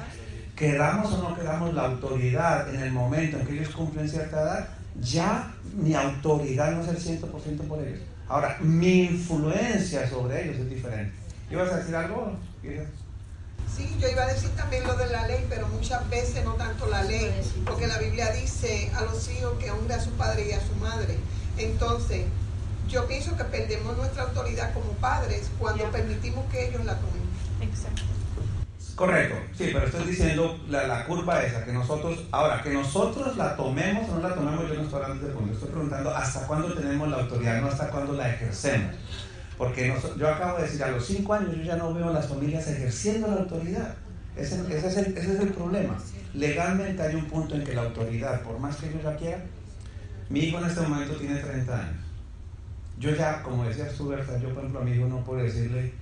queramos 0.54 1.12
o 1.12 1.28
no 1.28 1.34
queramos 1.34 1.72
la 1.74 1.86
autoridad 1.86 2.72
en 2.74 2.80
el 2.82 2.92
momento 2.92 3.38
en 3.38 3.46
que 3.46 3.54
ellos 3.54 3.74
cumplen 3.74 4.08
cierta 4.08 4.42
edad, 4.42 4.68
ya 5.00 5.54
mi 5.74 5.94
autoridad 5.94 6.72
no 6.72 6.82
es 6.82 6.88
el 6.88 7.20
100% 7.20 7.58
por 7.68 7.80
ellos. 7.80 8.00
Ahora, 8.28 8.56
mi 8.60 9.04
influencia 9.04 10.08
sobre 10.08 10.44
ellos 10.44 10.56
es 10.58 10.70
diferente. 10.70 11.12
¿Ibas 11.50 11.72
a 11.72 11.76
decir 11.76 11.94
algo? 11.94 12.32
Sí, 12.62 13.96
yo 14.00 14.08
iba 14.08 14.22
a 14.22 14.32
decir 14.32 14.50
también 14.50 14.84
lo 14.84 14.96
de 14.96 15.06
la 15.08 15.26
ley, 15.26 15.44
pero 15.48 15.68
muchas 15.68 16.08
veces 16.08 16.44
no 16.44 16.54
tanto 16.54 16.86
la 16.86 17.02
ley, 17.02 17.30
porque 17.66 17.86
la 17.86 17.98
Biblia 17.98 18.30
dice 18.32 18.90
a 18.94 19.02
los 19.02 19.28
hijos 19.30 19.54
que 19.58 19.70
honre 19.70 19.94
a 19.94 20.00
su 20.00 20.10
padre 20.12 20.48
y 20.48 20.52
a 20.52 20.60
su 20.60 20.74
madre. 20.76 21.18
Entonces, 21.58 22.24
yo 22.88 23.06
pienso 23.06 23.36
que 23.36 23.44
perdemos 23.44 23.96
nuestra 23.96 24.24
autoridad 24.24 24.72
como 24.72 24.92
padres 24.94 25.50
cuando 25.58 25.90
permitimos 25.90 26.44
que 26.50 26.68
ellos 26.68 26.84
la 26.84 26.96
tomen. 26.98 27.22
Exacto. 27.60 28.13
Correcto, 28.94 29.34
sí, 29.56 29.70
pero 29.72 29.86
estoy 29.86 30.04
diciendo 30.06 30.60
la, 30.68 30.86
la 30.86 31.04
curva 31.04 31.42
esa, 31.42 31.64
que 31.64 31.72
nosotros, 31.72 32.24
ahora, 32.30 32.62
que 32.62 32.70
nosotros 32.70 33.36
la 33.36 33.56
tomemos 33.56 34.08
o 34.08 34.14
no 34.14 34.28
la 34.28 34.34
tomemos, 34.34 34.68
yo 34.68 34.74
no 34.74 34.82
estoy 34.82 35.02
hablando 35.02 35.26
de 35.26 35.32
punto, 35.32 35.52
estoy 35.52 35.68
preguntando 35.70 36.10
hasta 36.10 36.46
cuándo 36.46 36.72
tenemos 36.74 37.08
la 37.08 37.16
autoridad, 37.16 37.60
no 37.60 37.66
hasta 37.66 37.90
cuándo 37.90 38.12
la 38.12 38.30
ejercemos. 38.30 38.94
Porque 39.58 39.94
yo 40.16 40.28
acabo 40.28 40.58
de 40.58 40.64
decir, 40.64 40.82
a 40.82 40.90
los 40.90 41.04
cinco 41.04 41.34
años 41.34 41.56
yo 41.56 41.62
ya 41.62 41.76
no 41.76 41.92
veo 41.94 42.08
a 42.08 42.12
las 42.12 42.28
familias 42.28 42.68
ejerciendo 42.68 43.28
la 43.28 43.34
autoridad. 43.34 43.94
Ese, 44.36 44.60
es 44.76 44.96
el, 44.96 45.52
problema. 45.52 45.96
Legalmente 46.32 47.02
hay 47.02 47.14
un 47.14 47.26
punto 47.26 47.54
en 47.54 47.62
que 47.62 47.72
la 47.72 47.82
autoridad, 47.82 48.42
por 48.42 48.58
más 48.58 48.76
que 48.76 48.88
ellos 48.88 49.04
la 49.04 49.16
quieran, 49.16 49.42
mi 50.28 50.40
hijo 50.40 50.58
en 50.58 50.64
este 50.64 50.80
momento 50.80 51.14
tiene 51.16 51.36
30 51.36 51.78
años. 51.78 52.04
Yo 52.98 53.14
ya, 53.14 53.42
como 53.42 53.64
decías 53.64 53.94
tú, 53.94 54.08
Berta, 54.08 54.38
yo 54.38 54.48
por 54.48 54.58
ejemplo 54.58 54.80
a 54.80 54.84
mi 54.84 54.92
hijo 54.92 55.06
no 55.06 55.24
puedo 55.24 55.42
decirle, 55.42 55.92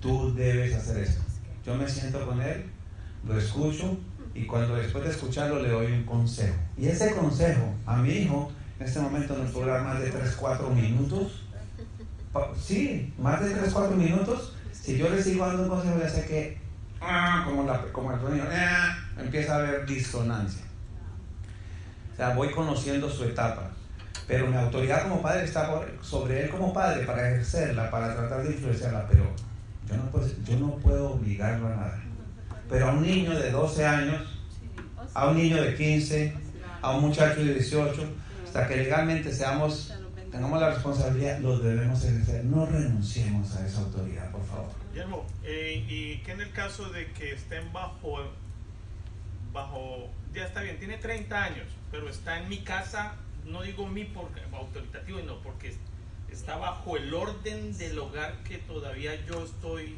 tú 0.00 0.34
debes 0.34 0.74
hacer 0.74 0.98
esto. 0.98 1.22
Yo 1.66 1.74
me 1.74 1.88
siento 1.88 2.24
con 2.24 2.40
él, 2.40 2.64
lo 3.26 3.36
escucho 3.36 3.98
y 4.32 4.46
cuando 4.46 4.76
después 4.76 5.02
de 5.02 5.10
escucharlo 5.10 5.60
le 5.60 5.70
doy 5.70 5.92
un 5.92 6.04
consejo. 6.04 6.54
Y 6.78 6.86
ese 6.86 7.12
consejo 7.12 7.74
a 7.84 7.96
mi 7.96 8.10
hijo 8.10 8.52
en 8.78 8.86
este 8.86 9.00
momento 9.00 9.36
no 9.36 9.50
puede 9.50 9.66
dar 9.66 9.82
más 9.82 10.00
de 10.00 10.10
3, 10.10 10.36
4 10.38 10.70
minutos. 10.70 11.42
Sí, 12.56 13.12
más 13.18 13.42
de 13.42 13.50
3, 13.50 13.72
4 13.72 13.96
minutos. 13.96 14.54
Si 14.70 14.96
yo 14.96 15.08
le 15.08 15.20
sigo 15.20 15.44
dando 15.44 15.64
un 15.64 15.68
consejo 15.70 15.98
ya 15.98 16.08
sé 16.08 16.24
que, 16.26 16.58
ah, 17.00 17.42
como, 17.44 17.64
la, 17.64 17.82
como 17.90 18.12
el 18.12 18.20
sonido, 18.20 18.44
ah, 18.48 18.96
empieza 19.18 19.54
a 19.54 19.58
haber 19.58 19.86
disonancia. 19.86 20.62
O 22.12 22.16
sea, 22.16 22.34
voy 22.36 22.52
conociendo 22.52 23.10
su 23.10 23.24
etapa. 23.24 23.70
Pero 24.28 24.46
mi 24.46 24.56
autoridad 24.56 25.02
como 25.02 25.20
padre 25.20 25.44
está 25.44 25.68
sobre 26.00 26.44
él 26.44 26.50
como 26.50 26.72
padre 26.72 27.04
para 27.04 27.28
ejercerla, 27.28 27.90
para 27.90 28.14
tratar 28.14 28.44
de 28.44 28.52
influenciarla, 28.52 29.06
pero 29.08 29.24
yo 29.88 29.96
no 29.96 30.10
puedo, 30.10 30.28
yo 30.44 30.58
no 30.58 30.76
puedo 30.76 31.12
obligarlo 31.12 31.66
a 31.68 31.70
nada. 31.70 32.02
Pero 32.68 32.88
a 32.88 32.92
un 32.92 33.02
niño 33.02 33.38
de 33.38 33.50
12 33.50 33.84
años, 33.84 34.22
a 35.14 35.28
un 35.28 35.36
niño 35.36 35.62
de 35.62 35.74
15, 35.74 36.34
a 36.82 36.90
un 36.96 37.02
muchacho 37.02 37.44
de 37.44 37.54
18, 37.54 38.04
hasta 38.44 38.68
que 38.68 38.76
legalmente 38.76 39.32
seamos, 39.32 39.94
tengamos 40.30 40.60
la 40.60 40.70
responsabilidad, 40.70 41.38
lo 41.38 41.58
debemos 41.58 42.04
ejercer. 42.04 42.44
No 42.44 42.66
renunciemos 42.66 43.54
a 43.56 43.66
esa 43.66 43.80
autoridad, 43.80 44.30
por 44.30 44.44
favor. 44.44 44.70
Guillermo, 44.92 45.26
eh, 45.44 45.84
¿y 45.88 46.18
qué 46.18 46.32
en 46.32 46.40
el 46.40 46.52
caso 46.52 46.88
de 46.90 47.12
que 47.12 47.32
estén 47.32 47.72
bajo, 47.72 48.18
bajo, 49.52 50.10
ya 50.34 50.46
está 50.46 50.62
bien, 50.62 50.78
tiene 50.78 50.98
30 50.98 51.44
años, 51.44 51.66
pero 51.90 52.08
está 52.08 52.40
en 52.40 52.48
mi 52.48 52.58
casa, 52.58 53.14
no 53.44 53.62
digo 53.62 53.86
mi 53.86 54.04
porque 54.04 54.40
autoritativo, 54.52 55.20
no, 55.20 55.40
porque 55.42 55.76
está 56.36 56.56
bajo 56.56 56.98
el 56.98 57.12
orden 57.14 57.76
del 57.78 57.98
hogar 57.98 58.34
que 58.44 58.58
todavía 58.58 59.12
yo 59.26 59.42
estoy 59.42 59.96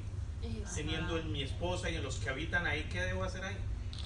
teniendo 0.73 1.19
en 1.19 1.33
mi 1.33 1.43
esposa 1.43 1.91
y 1.91 1.97
en 1.97 2.05
los 2.05 2.17
que 2.17 2.31
habitan 2.31 2.65
ahí, 2.65 2.89
¿qué 2.93 3.01
debo 3.01 3.25
hacer 3.25 3.43
ahí? 3.43 3.57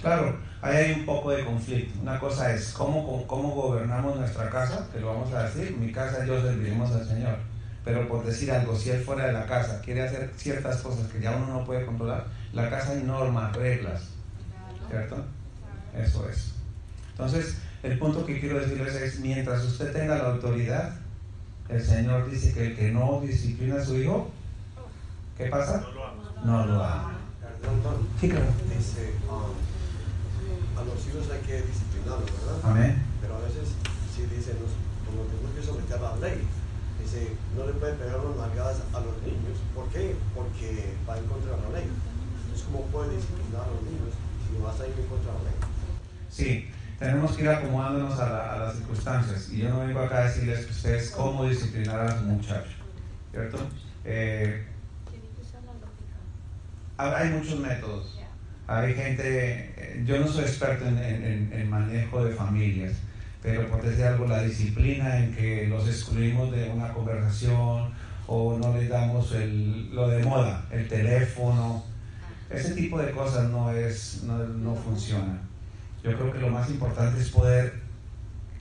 Claro, 0.01 0.39
ahí 0.63 0.77
hay 0.77 0.93
un 0.93 1.05
poco 1.05 1.31
de 1.31 1.45
conflicto. 1.45 2.01
Una 2.01 2.19
cosa 2.19 2.55
es 2.55 2.73
cómo, 2.73 3.27
cómo 3.27 3.51
gobernamos 3.51 4.19
nuestra 4.19 4.49
casa, 4.49 4.89
que 4.91 5.01
lo 5.01 5.09
vamos 5.09 5.31
a 5.35 5.43
decir, 5.43 5.77
mi 5.77 5.93
casa 5.93 6.25
yo 6.25 6.41
serviremos 6.41 6.91
al 6.93 7.07
Señor. 7.07 7.37
Pero 7.85 8.09
por 8.09 8.25
decir 8.25 8.51
algo, 8.51 8.77
si 8.77 8.91
él 8.91 9.05
fuera 9.05 9.27
de 9.27 9.35
la 9.35 9.45
casa 9.45 9.83
quiere 9.83 10.03
hacer 10.03 10.33
ciertas 10.35 10.81
cosas 10.81 11.13
que 11.13 11.21
ya 11.21 11.37
uno 11.37 11.49
no 11.49 11.65
puede 11.67 11.85
controlar, 11.85 12.27
la 12.55 12.71
casa 12.71 12.93
hay 12.93 13.03
normas, 13.03 13.55
reglas, 13.55 14.05
¿cierto? 14.89 15.23
Eso 15.95 16.27
es. 16.31 16.53
Entonces, 17.11 17.59
el 17.83 17.99
punto 17.99 18.25
que 18.25 18.41
quiero 18.41 18.59
decirles 18.59 18.95
es, 18.95 19.21
mientras 19.21 19.63
usted 19.65 19.93
tenga 19.93 20.17
la 20.17 20.31
autoridad, 20.31 20.95
el 21.69 21.83
Señor 21.83 22.31
dice 22.31 22.53
que 22.53 22.67
el 22.67 22.77
que 22.77 22.91
no 22.91 23.21
disciplina 23.21 23.77
a 23.77 23.85
su 23.85 23.97
hijo, 23.99 24.31
¿qué 25.39 25.47
pasa? 25.47 25.81
No 25.81 25.93
lo 25.93 26.05
hago. 26.05 26.23
No 26.45 26.67
lo 26.67 26.85
ama. 26.85 27.19
Perdón, 27.61 28.09
Sí, 28.21 28.29
claro. 28.29 28.47
Dice, 28.69 29.15
um, 29.31 29.55
a 30.79 30.83
los 30.85 30.99
hijos 31.07 31.31
hay 31.31 31.41
que 31.47 31.63
disciplinarlos, 31.63 32.27
¿verdad? 32.27 32.59
Amén. 32.65 33.03
Pero 33.21 33.37
a 33.37 33.41
veces 33.41 33.71
sí 34.15 34.23
dice, 34.27 34.59
nos, 34.59 34.75
como 35.07 35.23
tenemos 35.31 35.55
que 35.55 35.63
someter 35.63 35.99
a 35.99 36.19
la 36.19 36.29
ley, 36.29 36.43
dice, 36.99 37.37
no 37.57 37.67
le 37.67 37.73
puede 37.75 37.95
pegar 37.95 38.19
unas 38.19 38.37
nalgadas 38.37 38.83
a 38.93 39.01
los 39.01 39.15
niños. 39.23 39.63
¿Por 39.75 39.87
qué? 39.95 40.17
Porque 40.35 40.95
va 41.09 41.19
en 41.19 41.27
contra 41.27 41.55
de 41.55 41.63
la 41.63 41.71
ley. 41.79 41.87
Entonces, 41.87 42.67
¿cómo 42.67 42.83
puede 42.91 43.15
disciplinar 43.15 43.63
a 43.63 43.71
los 43.71 43.83
niños 43.87 44.11
si 44.43 44.59
vas 44.59 44.81
a 44.83 44.87
ir 44.91 44.95
en 44.99 45.07
contra 45.07 45.31
de 45.31 45.39
la 45.39 45.45
ley? 45.47 45.59
Sí, 46.29 46.67
tenemos 47.03 47.33
que 47.37 47.43
ir 47.43 47.49
acomodándonos 47.49 48.19
a, 48.21 48.29
la- 48.31 48.53
a 48.55 48.59
las 48.59 48.77
circunstancias. 48.77 49.51
Y 49.53 49.59
yo 49.59 49.69
no 49.71 49.81
vengo 49.81 50.01
acá 50.01 50.19
a 50.19 50.25
decirles 50.25 50.65
que 50.67 50.73
ustedes 50.73 51.11
cómo 51.11 51.45
disciplinar 51.47 52.01
a 52.01 52.17
su 52.19 52.25
muchacho, 52.25 52.71
¿cierto? 53.31 53.59
Eh, 54.05 54.67
ha- 56.99 57.17
hay 57.19 57.31
muchos 57.31 57.59
métodos. 57.61 58.15
Hay 58.69 58.95
gente, 58.95 59.23
eh, 59.77 60.03
yo 60.07 60.19
no 60.21 60.29
soy 60.29 60.45
experto 60.45 60.87
en- 60.87 60.99
en- 60.99 61.51
en 61.53 61.69
manejo 61.71 62.25
de 62.25 62.35
familias, 62.35 62.93
pero 63.43 63.69
por 63.69 63.83
decir 63.83 64.05
algo, 64.05 64.27
la 64.27 64.43
disciplina 64.43 65.19
en 65.19 65.35
que 65.35 65.67
los 65.67 65.87
excluimos 65.89 66.53
de 66.53 66.71
una 66.71 66.93
conversación 66.93 67.91
o 68.29 68.57
no 68.59 68.75
les 68.77 68.89
damos 68.89 69.33
el, 69.33 69.93
lo 69.95 70.09
de 70.09 70.23
moda, 70.25 70.65
el 70.71 70.87
teléfono, 70.89 71.85
ese 72.49 72.75
tipo 72.75 72.99
de 73.01 73.11
cosas 73.11 73.51
no, 73.51 73.73
es, 73.73 74.23
no, 74.25 74.39
no 74.39 74.75
funciona. 74.77 75.41
Yo 76.03 76.17
creo 76.17 76.33
que 76.33 76.39
lo 76.41 76.49
más 76.49 76.69
importante 76.69 77.21
es 77.21 77.29
poder, 77.31 77.75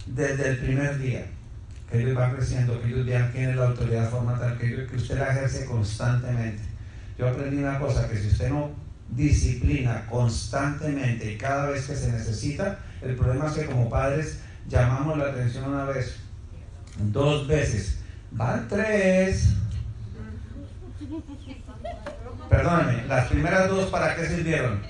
desde 0.05 0.49
el 0.49 0.57
primer 0.59 0.99
día, 0.99 1.25
que 1.89 1.99
ellos 2.01 2.15
van 2.15 2.35
creciendo, 2.35 2.79
que 2.81 2.87
ellos 2.87 3.05
vean 3.05 3.31
quién 3.31 3.49
es 3.49 3.55
la 3.55 3.67
autoridad 3.67 4.03
de 4.03 4.09
forma 4.09 4.39
tal 4.39 4.57
que, 4.57 4.67
ellos- 4.67 4.89
que 4.89 4.97
usted 4.97 5.17
la 5.17 5.31
ejerce 5.31 5.65
constantemente. 5.65 6.61
Yo 7.17 7.27
aprendí 7.27 7.57
una 7.57 7.79
cosa, 7.79 8.07
que 8.07 8.17
si 8.17 8.27
usted 8.27 8.49
no 8.49 8.71
disciplina 9.09 10.05
constantemente 10.07 11.33
y 11.33 11.37
cada 11.37 11.69
vez 11.69 11.85
que 11.85 11.95
se 11.95 12.11
necesita, 12.11 12.79
el 13.01 13.15
problema 13.15 13.47
es 13.47 13.53
que 13.53 13.65
como 13.65 13.89
padres 13.89 14.39
llamamos 14.69 15.17
la 15.17 15.25
atención 15.25 15.65
una 15.65 15.85
vez, 15.85 16.17
dos 16.99 17.47
veces, 17.47 17.97
van 18.31 18.67
tres. 18.69 19.53
Perdónenme, 22.49 23.07
las 23.07 23.27
primeras 23.27 23.69
dos 23.69 23.89
para 23.89 24.15
qué 24.15 24.25
sirvieron? 24.27 24.81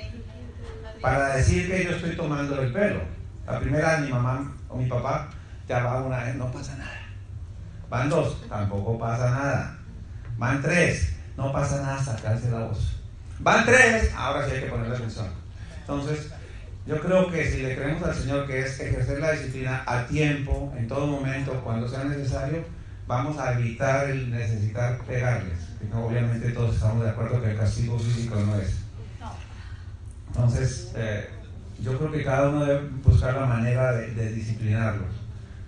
Para 1.02 1.36
decir 1.36 1.70
que 1.70 1.84
yo 1.84 1.92
estoy 1.92 2.16
tomando 2.16 2.62
el 2.62 2.72
pelo. 2.72 3.02
La 3.48 3.60
primera 3.60 3.98
mi 3.98 4.10
mamá 4.10 4.56
o 4.70 4.78
mi 4.78 4.86
papá 4.86 5.30
ya 5.68 5.84
va 5.84 6.02
una 6.02 6.24
vez, 6.24 6.36
no 6.36 6.52
pasa 6.52 6.76
nada. 6.78 7.02
Van 7.90 8.08
dos, 8.08 8.48
tampoco 8.48 8.98
pasa 9.00 9.32
nada. 9.32 9.78
Van 10.38 10.62
tres, 10.62 11.16
no 11.36 11.52
pasa 11.52 11.82
nada 11.82 12.02
sacarse 12.02 12.52
la 12.52 12.60
voz. 12.60 13.02
Van 13.40 13.66
tres, 13.66 14.14
ahora 14.16 14.46
sí 14.48 14.56
hay 14.56 14.62
que 14.62 14.68
ponerle 14.68 14.96
atención. 14.96 15.28
Entonces, 15.80 16.32
yo 16.86 17.00
creo 17.00 17.30
que 17.32 17.50
si 17.50 17.64
le 17.64 17.76
creemos 17.76 18.04
al 18.04 18.16
Señor 18.16 18.48
que 18.48 18.62
es 18.62 18.80
ejercer 18.80 19.20
la 19.20 19.32
disciplina 19.32 19.84
a 19.86 20.06
tiempo, 20.06 20.74
en 20.78 20.88
todo 20.88 21.08
momento, 21.08 21.60
cuando 21.64 21.88
sea 21.88 22.04
necesario, 22.04 22.64
vamos 23.08 23.38
a 23.38 23.54
evitar 23.54 24.10
el 24.10 24.32
necesitar 24.32 25.00
pegarles. 25.00 25.58
Obviamente 25.94 26.52
todos 26.52 26.76
estamos 26.76 27.04
de 27.04 27.10
acuerdo 27.10 27.42
que 27.42 27.52
el 27.52 27.58
castigo 27.58 27.98
físico 28.00 28.36
no 28.36 28.56
es. 28.56 28.78
Entonces, 30.34 30.92
eh, 30.96 31.28
yo 31.84 31.98
creo 31.98 32.12
que 32.12 32.24
cada 32.24 32.50
uno 32.50 32.66
debe 32.66 32.88
buscar 33.04 33.34
la 33.36 33.46
manera 33.46 33.92
de, 33.94 34.32
disciplinarlos, 34.32 35.10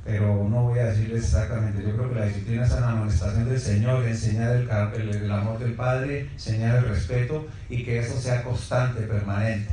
pero 0.06 0.48
no 0.50 0.64
voy 0.64 0.80
a 0.80 0.86
decirles 0.86 1.24
exactamente. 1.26 1.84
Yo 1.84 1.96
creo 1.96 2.10
que 2.10 2.16
la 2.20 2.26
disciplina 2.26 2.64
es 2.64 2.72
la 2.72 2.90
amonestación 2.90 3.50
del 3.50 3.60
Señor, 3.60 4.06
enseñar 4.06 4.56
el, 4.56 4.70
el- 4.70 5.24
el 5.24 5.32
amor 5.32 5.60
del 5.60 5.74
Padre, 5.74 6.30
enseñar 6.34 6.78
el 6.78 6.90
respeto 6.90 7.46
y 7.70 7.84
que 7.84 8.00
eso 8.00 8.18
sea 8.20 8.44
constante, 8.44 9.02
permanente. 9.02 9.70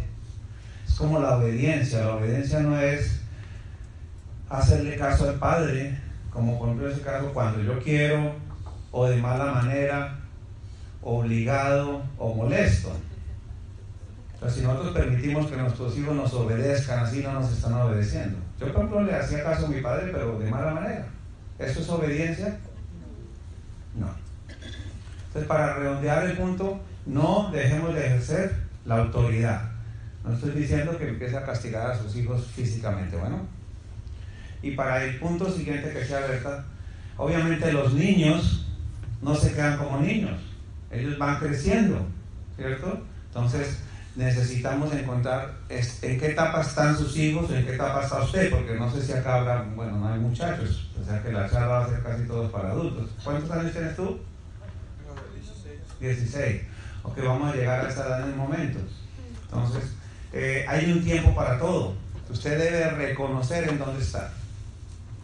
Es 0.87 0.95
como 0.95 1.21
la 1.21 1.37
obediencia. 1.37 2.01
La 2.01 2.15
obediencia 2.17 2.61
no 2.61 2.79
es 2.81 3.21
hacerle 4.49 4.97
caso 4.97 5.29
al 5.29 5.37
padre, 5.37 5.97
como 6.33 6.59
por 6.59 6.69
ejemplo 6.69 6.91
ese 6.91 7.01
caso 7.03 7.33
cuando 7.33 7.63
yo 7.63 7.79
quiero, 7.79 8.35
o 8.91 9.07
de 9.07 9.17
mala 9.17 9.53
manera, 9.53 10.19
obligado 11.03 12.03
o 12.19 12.35
molesto. 12.35 12.93
Si 14.49 14.63
nosotros 14.63 14.95
permitimos 14.95 15.47
que 15.47 15.57
nuestros 15.57 15.99
hijos 15.99 16.17
nos 16.17 16.33
obedezcan, 16.33 17.01
así 17.01 17.23
no 17.23 17.35
nos 17.35 17.53
están 17.53 17.75
obedeciendo. 17.75 18.39
Yo, 18.59 18.67
por 18.73 18.77
ejemplo, 18.77 19.03
le 19.03 19.15
hacía 19.15 19.45
caso 19.45 19.67
a 19.67 19.69
mi 19.69 19.83
padre, 19.83 20.11
pero 20.13 20.39
de 20.39 20.51
mala 20.51 20.73
manera. 20.73 21.07
¿Eso 21.59 21.81
es 21.81 21.89
obediencia? 21.91 22.59
No. 23.95 24.09
Entonces, 25.27 25.47
para 25.47 25.75
redondear 25.75 26.25
el 26.25 26.39
punto, 26.39 26.81
no 27.05 27.51
dejemos 27.53 27.95
de 27.95 28.07
ejercer 28.07 28.55
la 28.87 28.97
autoridad. 29.03 29.71
No 30.25 30.33
estoy 30.33 30.53
diciendo 30.53 30.97
que 30.97 31.09
empiece 31.09 31.37
a 31.37 31.45
castigar 31.45 31.91
a 31.91 31.99
sus 31.99 32.17
hijos 32.17 32.47
físicamente, 32.47 33.17
bueno. 33.17 33.41
Y 34.63 34.73
para 34.73 35.05
el 35.05 35.19
punto 35.19 35.51
siguiente 35.51 35.93
que 35.93 36.05
sea 36.05 36.21
verdad, 36.21 36.65
obviamente 37.17 37.73
los 37.73 37.93
niños 37.93 38.67
no 39.21 39.35
se 39.35 39.53
quedan 39.53 39.79
como 39.79 39.99
niños, 40.01 40.39
ellos 40.91 41.19
van 41.19 41.39
creciendo, 41.39 42.07
¿cierto? 42.57 43.03
Entonces 43.29 43.81
necesitamos 44.17 44.93
encontrar 44.93 45.55
en 45.69 46.19
qué 46.19 46.31
etapa 46.31 46.61
están 46.63 46.97
sus 46.97 47.17
hijos, 47.17 47.51
en 47.51 47.65
qué 47.65 47.75
etapa 47.75 48.03
está 48.03 48.23
usted, 48.23 48.51
porque 48.51 48.75
no 48.75 48.91
sé 48.91 49.03
si 49.03 49.13
acá 49.13 49.37
habrá, 49.37 49.63
bueno, 49.75 49.99
no 49.99 50.13
hay 50.13 50.19
muchachos, 50.19 50.91
o 51.01 51.05
sea 51.05 51.23
que 51.23 51.33
la 51.33 51.49
charla 51.49 51.67
va 51.67 51.85
a 51.85 51.89
ser 51.89 52.03
casi 52.03 52.25
todos 52.25 52.51
para 52.51 52.71
adultos. 52.71 53.11
¿Cuántos 53.23 53.51
años 53.51 53.73
tienes 53.73 53.97
tú? 53.97 54.21
16. 56.01 56.19
16. 56.19 56.63
Ok, 57.03 57.19
vamos 57.25 57.53
a 57.53 57.57
llegar 57.57 57.85
a 57.85 57.89
esa 57.89 58.07
edad 58.07 58.29
en 58.29 58.37
momentos. 58.37 58.83
Entonces, 59.45 59.93
eh, 60.33 60.65
hay 60.69 60.93
un 60.93 61.03
tiempo 61.03 61.35
para 61.35 61.59
todo. 61.59 61.95
Usted 62.29 62.59
debe 62.59 62.91
reconocer 62.91 63.69
en 63.69 63.79
dónde 63.79 64.03
está. 64.03 64.33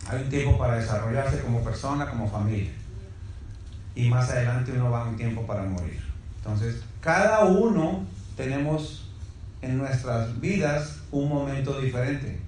Hay 0.09 0.23
un 0.23 0.29
tiempo 0.29 0.59
para 0.59 0.79
desarrollarse 0.79 1.41
como 1.41 1.63
persona, 1.63 2.09
como 2.09 2.31
familia. 2.31 2.71
Y 3.95 4.09
más 4.09 4.31
adelante 4.31 4.73
uno 4.73 4.91
va 4.91 5.03
a 5.03 5.09
un 5.09 5.17
tiempo 5.17 5.47
para 5.47 5.63
morir. 5.63 6.01
Entonces, 6.39 6.83
cada 7.01 7.45
uno 7.45 8.07
tenemos 8.37 9.09
en 9.63 9.79
nuestras 9.79 10.39
vidas 10.41 10.99
un 11.11 11.29
momento 11.29 11.81
diferente. 11.81 12.39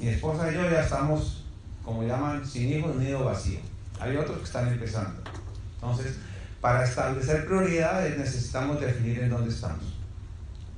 Mi 0.00 0.08
esposa 0.08 0.50
y 0.50 0.54
yo 0.54 0.70
ya 0.70 0.82
estamos, 0.82 1.44
como 1.84 2.04
llaman, 2.04 2.46
sin 2.46 2.72
hijos, 2.72 2.94
nido 2.96 3.24
vacío. 3.24 3.58
Hay 3.98 4.16
otros 4.16 4.38
que 4.38 4.44
están 4.44 4.68
empezando. 4.68 5.20
Entonces, 5.74 6.16
para 6.60 6.84
establecer 6.84 7.46
prioridades 7.46 8.16
necesitamos 8.16 8.80
definir 8.80 9.18
en 9.20 9.30
dónde 9.30 9.50
estamos. 9.50 9.84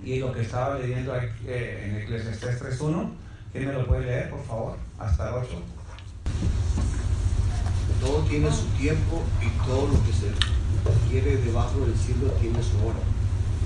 Y 0.03 0.19
lo 0.19 0.33
que 0.33 0.41
estaba 0.41 0.79
leyendo 0.79 1.15
eh, 1.47 1.87
en 1.87 1.97
Eclesiastes 1.97 2.81
3.1, 2.81 3.11
¿quién 3.53 3.67
me 3.67 3.73
lo 3.75 3.87
puede 3.87 4.07
leer, 4.07 4.31
por 4.31 4.43
favor? 4.45 4.77
Hasta 4.99 5.29
el 5.29 5.35
8. 5.35 5.49
Todo 8.01 8.21
tiene 8.23 8.51
su 8.51 8.65
tiempo 8.79 9.23
y 9.43 9.67
todo 9.67 9.89
lo 9.89 10.05
que 10.05 10.13
se 10.13 10.31
quiere 11.11 11.37
debajo 11.37 11.81
del 11.81 11.95
cielo 11.95 12.31
tiene 12.41 12.63
su 12.63 12.79
hora. 12.79 13.20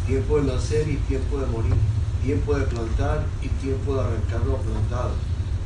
Tiempo 0.07 0.39
de 0.39 0.53
nacer 0.53 0.89
y 0.89 0.97
tiempo 1.09 1.39
de 1.39 1.47
morir. 1.47 1.75
Tiempo 2.23 2.55
de 2.55 2.67
plantar 2.67 3.25
y 3.43 3.49
tiempo 3.49 3.95
de 3.95 4.01
arrancar 4.01 4.41
lo 4.47 4.57
plantado. 4.59 5.13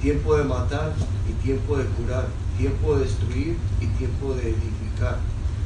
Tiempo 0.00 0.36
de 0.36 0.44
matar 0.44 0.92
y 1.28 1.32
tiempo 1.44 1.76
de 1.76 1.84
curar. 1.84 2.26
Tiempo 2.56 2.96
de 2.96 3.04
destruir 3.04 3.56
y 3.80 3.86
tiempo 3.98 4.34
de 4.34 4.50
edificar. 4.50 5.18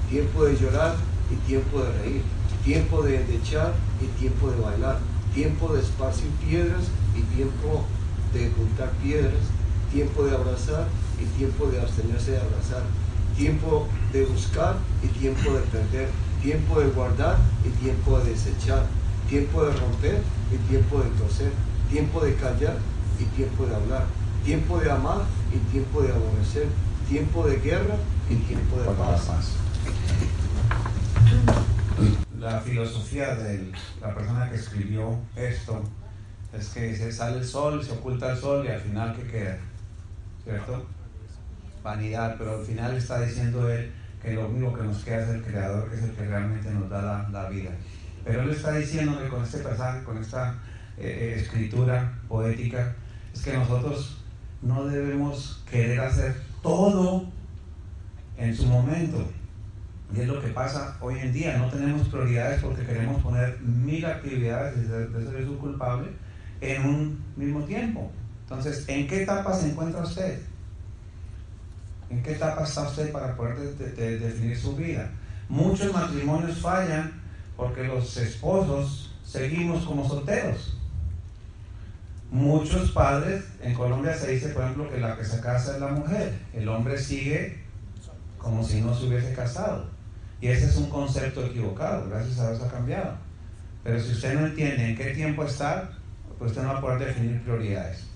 Tiempo 0.08 0.44
de 0.44 0.56
llorar 0.56 0.96
y 1.30 1.34
tiempo 1.46 1.80
de 1.82 1.92
reír. 1.98 2.22
Tiempo 2.64 3.02
de 3.02 3.16
endechar 3.16 3.74
y 4.00 4.06
tiempo 4.18 4.50
de 4.50 4.60
bailar. 4.60 4.98
Tiempo 5.34 5.72
de 5.72 5.80
esparcir 5.80 6.28
piedras 6.46 6.84
y 7.16 7.22
tiempo 7.34 7.84
de 8.32 8.50
juntar 8.50 8.90
piedras. 9.02 9.44
Tiempo 9.92 10.24
de 10.24 10.34
abrazar 10.34 10.86
y 11.22 11.38
tiempo 11.38 11.66
de 11.66 11.80
abstenerse 11.80 12.32
de 12.32 12.38
abrazar, 12.38 12.82
tiempo 13.36 13.86
de 14.12 14.24
buscar 14.24 14.76
y 15.02 15.08
tiempo 15.08 15.52
de 15.52 15.60
perder, 15.60 16.08
tiempo 16.42 16.80
de 16.80 16.88
guardar 16.90 17.38
y 17.64 17.68
tiempo 17.82 18.18
de 18.18 18.30
desechar, 18.30 18.84
tiempo 19.28 19.64
de 19.64 19.72
romper 19.72 20.20
y 20.52 20.56
tiempo 20.68 21.00
de 21.00 21.10
torcer, 21.10 21.52
tiempo 21.88 22.20
de 22.20 22.34
callar 22.34 22.76
y 23.18 23.24
tiempo 23.36 23.66
de 23.66 23.74
hablar, 23.74 24.06
tiempo 24.44 24.78
de 24.78 24.90
amar 24.90 25.22
y 25.52 25.58
tiempo 25.70 26.02
de 26.02 26.12
aborrecer, 26.12 26.66
tiempo 27.08 27.46
de 27.46 27.60
guerra 27.60 27.96
y 28.28 28.34
tiempo 28.36 28.76
de 28.76 28.86
paz. 28.86 29.28
La 32.38 32.60
filosofía 32.60 33.36
de 33.36 33.70
la 34.00 34.12
persona 34.12 34.50
que 34.50 34.56
escribió 34.56 35.16
esto 35.36 35.82
es 36.52 36.68
que 36.70 36.96
se 36.96 37.12
sale 37.12 37.38
el 37.38 37.44
sol, 37.46 37.84
se 37.84 37.92
oculta 37.92 38.32
el 38.32 38.38
sol 38.38 38.66
y 38.66 38.68
al 38.68 38.80
final 38.80 39.14
¿qué 39.14 39.22
queda? 39.30 39.58
¿Cierto? 40.44 40.84
vanidad, 41.82 42.36
pero 42.38 42.58
al 42.58 42.64
final 42.64 42.96
está 42.96 43.20
diciendo 43.20 43.68
él 43.68 43.92
que 44.22 44.34
lo 44.34 44.48
único 44.48 44.72
que 44.72 44.84
nos 44.84 45.04
queda 45.04 45.24
es 45.24 45.28
el 45.30 45.42
Creador, 45.42 45.90
que 45.90 45.96
es 45.96 46.02
el 46.04 46.12
que 46.12 46.24
realmente 46.24 46.70
nos 46.70 46.88
da 46.88 47.28
la, 47.30 47.48
vida. 47.48 47.70
Pero 48.24 48.42
él 48.42 48.50
está 48.50 48.76
diciendo 48.76 49.18
con 49.28 49.42
este 49.42 49.58
pasaje, 49.58 50.04
con 50.04 50.18
esta 50.18 50.54
eh, 50.96 51.34
eh, 51.36 51.40
escritura 51.40 52.20
poética, 52.28 52.94
es 53.34 53.42
que 53.42 53.52
nosotros 53.52 54.22
no 54.62 54.84
debemos 54.84 55.64
querer 55.68 56.00
hacer 56.00 56.36
todo 56.62 57.26
en 58.36 58.54
su 58.54 58.66
momento. 58.66 59.28
Y 60.14 60.20
es 60.20 60.28
lo 60.28 60.40
que 60.40 60.48
pasa 60.48 60.96
hoy 61.00 61.18
en 61.18 61.32
día. 61.32 61.56
No 61.58 61.68
tenemos 61.68 62.08
prioridades 62.08 62.62
porque 62.62 62.84
queremos 62.84 63.20
poner 63.22 63.58
mil 63.60 64.04
actividades, 64.04 64.76
y 64.76 64.82
de 64.82 65.04
eso 65.04 65.36
es 65.36 65.48
un 65.48 65.56
culpable, 65.56 66.08
en 66.60 66.86
un 66.86 67.24
mismo 67.34 67.62
tiempo. 67.64 68.12
Entonces, 68.42 68.84
¿en 68.88 69.08
qué 69.08 69.22
etapa 69.22 69.52
se 69.52 69.70
encuentra 69.70 70.02
usted? 70.02 70.38
¿En 72.12 72.22
qué 72.22 72.32
etapa 72.32 72.64
está 72.64 72.82
usted 72.82 73.10
para 73.10 73.34
poder 73.34 73.56
definir 73.56 74.54
su 74.54 74.76
vida? 74.76 75.10
Muchos 75.48 75.94
matrimonios 75.94 76.58
fallan 76.58 77.10
porque 77.56 77.84
los 77.84 78.18
esposos 78.18 79.14
seguimos 79.24 79.86
como 79.86 80.06
solteros. 80.06 80.76
Muchos 82.30 82.90
padres, 82.90 83.44
en 83.62 83.72
Colombia 83.72 84.14
se 84.14 84.32
dice, 84.32 84.50
por 84.50 84.62
ejemplo, 84.62 84.90
que 84.90 85.00
la 85.00 85.16
que 85.16 85.24
se 85.24 85.40
casa 85.40 85.72
es 85.72 85.80
la 85.80 85.88
mujer. 85.88 86.34
El 86.52 86.68
hombre 86.68 86.98
sigue 86.98 87.62
como 88.36 88.62
si 88.62 88.82
no 88.82 88.94
se 88.94 89.06
hubiese 89.06 89.32
casado. 89.32 89.86
Y 90.38 90.48
ese 90.48 90.66
es 90.66 90.76
un 90.76 90.90
concepto 90.90 91.46
equivocado, 91.46 92.10
gracias 92.10 92.38
a 92.40 92.50
Dios 92.50 92.62
ha 92.62 92.70
cambiado. 92.70 93.16
Pero 93.82 93.98
si 93.98 94.12
usted 94.12 94.38
no 94.38 94.46
entiende 94.48 94.90
en 94.90 94.96
qué 94.96 95.14
tiempo 95.14 95.44
está, 95.44 95.88
pues 96.38 96.50
usted 96.50 96.62
no 96.62 96.74
va 96.74 96.78
a 96.78 96.82
poder 96.82 97.06
definir 97.06 97.42
prioridades. 97.42 98.11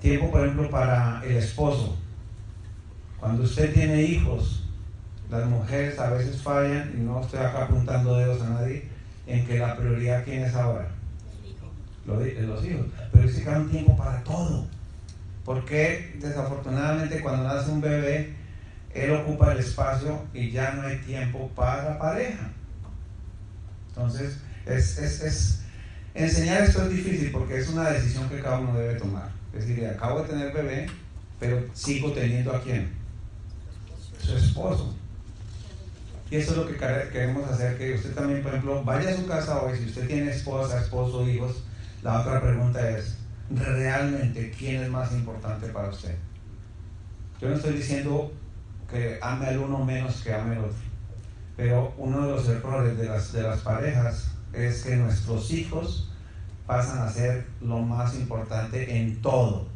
Tiempo, 0.00 0.30
por 0.30 0.42
ejemplo, 0.42 0.70
para 0.70 1.22
el 1.24 1.36
esposo. 1.36 1.96
Cuando 3.18 3.42
usted 3.42 3.72
tiene 3.72 4.02
hijos, 4.02 4.64
las 5.30 5.46
mujeres 5.46 5.98
a 5.98 6.10
veces 6.10 6.40
fallan, 6.40 6.92
y 6.96 7.00
no 7.00 7.20
estoy 7.20 7.40
acá 7.40 7.64
apuntando 7.64 8.16
dedos 8.16 8.40
a 8.42 8.50
nadie, 8.50 8.88
en 9.26 9.46
que 9.46 9.58
la 9.58 9.76
prioridad 9.76 10.24
quién 10.24 10.44
es 10.44 10.54
ahora. 10.54 10.88
Los, 12.06 12.18
los 12.22 12.64
hijos. 12.64 12.86
Pero 13.12 13.26
dice 13.26 13.42
que 13.42 13.50
hay 13.50 13.60
un 13.60 13.70
tiempo 13.70 13.96
para 13.96 14.22
todo. 14.22 14.66
Porque 15.44 16.16
desafortunadamente 16.20 17.20
cuando 17.20 17.44
nace 17.44 17.70
un 17.70 17.80
bebé, 17.80 18.34
él 18.94 19.10
ocupa 19.12 19.52
el 19.52 19.58
espacio 19.58 20.22
y 20.32 20.50
ya 20.50 20.72
no 20.72 20.82
hay 20.82 20.98
tiempo 20.98 21.50
para 21.54 21.90
la 21.90 21.98
pareja. 21.98 22.50
Entonces, 23.88 24.38
es, 24.64 24.98
es, 24.98 25.22
es, 25.22 25.62
enseñar 26.14 26.62
esto 26.62 26.82
es 26.84 26.90
difícil 26.90 27.30
porque 27.32 27.58
es 27.58 27.68
una 27.68 27.90
decisión 27.90 28.28
que 28.28 28.40
cada 28.40 28.60
uno 28.60 28.78
debe 28.78 28.94
tomar. 28.94 29.37
Es 29.54 29.66
decir, 29.66 29.86
acabo 29.86 30.22
de 30.22 30.28
tener 30.28 30.52
bebé, 30.52 30.86
pero 31.40 31.64
sigo 31.72 32.12
teniendo 32.12 32.54
a 32.54 32.62
quién? 32.62 32.92
Su 34.20 34.36
esposo. 34.36 34.94
Y 36.30 36.36
eso 36.36 36.50
es 36.50 36.56
lo 36.58 36.66
que 36.66 36.76
queremos 36.76 37.48
hacer, 37.50 37.78
que 37.78 37.94
usted 37.94 38.14
también, 38.14 38.42
por 38.42 38.52
ejemplo, 38.52 38.84
vaya 38.84 39.10
a 39.10 39.16
su 39.16 39.26
casa 39.26 39.62
hoy, 39.62 39.78
si 39.78 39.86
usted 39.86 40.06
tiene 40.06 40.30
esposa, 40.30 40.80
esposo, 40.80 41.26
hijos, 41.26 41.62
la 42.02 42.20
otra 42.20 42.40
pregunta 42.40 42.90
es, 42.90 43.16
¿realmente 43.50 44.52
quién 44.56 44.82
es 44.82 44.90
más 44.90 45.12
importante 45.12 45.68
para 45.68 45.88
usted? 45.88 46.14
Yo 47.40 47.48
no 47.48 47.54
estoy 47.54 47.74
diciendo 47.74 48.30
que 48.90 49.18
ame 49.22 49.46
al 49.46 49.58
uno 49.58 49.84
menos 49.84 50.22
que 50.22 50.34
ame 50.34 50.56
al 50.56 50.64
otro, 50.64 50.76
pero 51.56 51.94
uno 51.96 52.26
de 52.26 52.32
los 52.32 52.48
errores 52.48 52.98
de 52.98 53.06
las, 53.06 53.32
de 53.32 53.42
las 53.42 53.60
parejas 53.60 54.30
es 54.52 54.82
que 54.82 54.96
nuestros 54.96 55.50
hijos 55.50 56.07
pasan 56.68 56.98
a 56.98 57.10
ser 57.10 57.46
lo 57.62 57.78
más 57.78 58.14
importante 58.14 58.98
en 58.98 59.22
todo. 59.22 59.66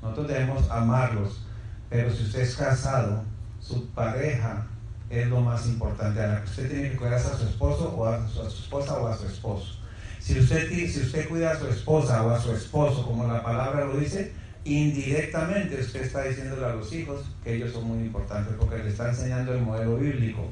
Nosotros 0.00 0.28
debemos 0.28 0.70
amarlos, 0.70 1.42
pero 1.90 2.14
si 2.14 2.22
usted 2.22 2.42
es 2.42 2.54
casado, 2.54 3.24
su 3.60 3.88
pareja 3.88 4.64
es 5.10 5.26
lo 5.26 5.40
más 5.40 5.66
importante. 5.66 6.22
A 6.22 6.28
la 6.28 6.42
que 6.42 6.48
usted 6.48 6.70
tiene 6.70 6.90
que 6.90 6.96
cuidar 6.96 7.14
a 7.14 7.18
su 7.20 7.44
esposo 7.44 7.92
o 7.92 8.06
a 8.06 8.24
su, 8.28 8.46
esposa 8.46 9.00
o 9.00 9.08
a 9.08 9.16
su 9.16 9.26
esposo. 9.26 9.80
Si 10.20 10.38
usted, 10.38 10.68
si 10.68 11.00
usted 11.00 11.28
cuida 11.28 11.50
a 11.50 11.58
su 11.58 11.66
esposa 11.66 12.22
o 12.22 12.30
a 12.30 12.40
su 12.40 12.52
esposo, 12.52 13.04
como 13.04 13.26
la 13.26 13.42
palabra 13.42 13.84
lo 13.84 13.96
dice, 13.96 14.32
indirectamente 14.64 15.80
usted 15.80 16.02
está 16.02 16.22
diciéndole 16.22 16.64
a 16.64 16.74
los 16.74 16.92
hijos 16.92 17.26
que 17.42 17.56
ellos 17.56 17.72
son 17.72 17.84
muy 17.88 17.98
importantes 17.98 18.54
porque 18.56 18.78
le 18.78 18.90
está 18.90 19.08
enseñando 19.08 19.54
el 19.54 19.62
modelo 19.62 19.96
bíblico. 19.96 20.48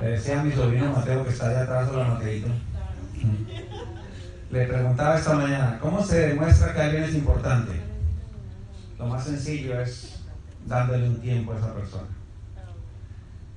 Le 0.00 0.08
decía 0.08 0.40
a 0.40 0.42
mi 0.42 0.50
sobrino 0.50 0.92
Mateo 0.92 1.22
que 1.22 1.30
está 1.30 1.50
allá 1.50 1.62
atrás, 1.62 1.88
hola 1.92 2.04
Mateito 2.06 2.48
le 4.50 4.66
preguntaba 4.66 5.16
esta 5.16 5.34
mañana, 5.34 5.78
¿cómo 5.80 6.02
se 6.02 6.28
demuestra 6.28 6.74
que 6.74 6.80
alguien 6.80 7.04
es 7.04 7.14
importante? 7.14 7.90
lo 9.00 9.06
más 9.06 9.24
sencillo 9.24 9.80
es 9.80 10.20
dándole 10.66 11.08
un 11.08 11.20
tiempo 11.20 11.54
a 11.54 11.58
esa 11.58 11.74
persona. 11.74 12.08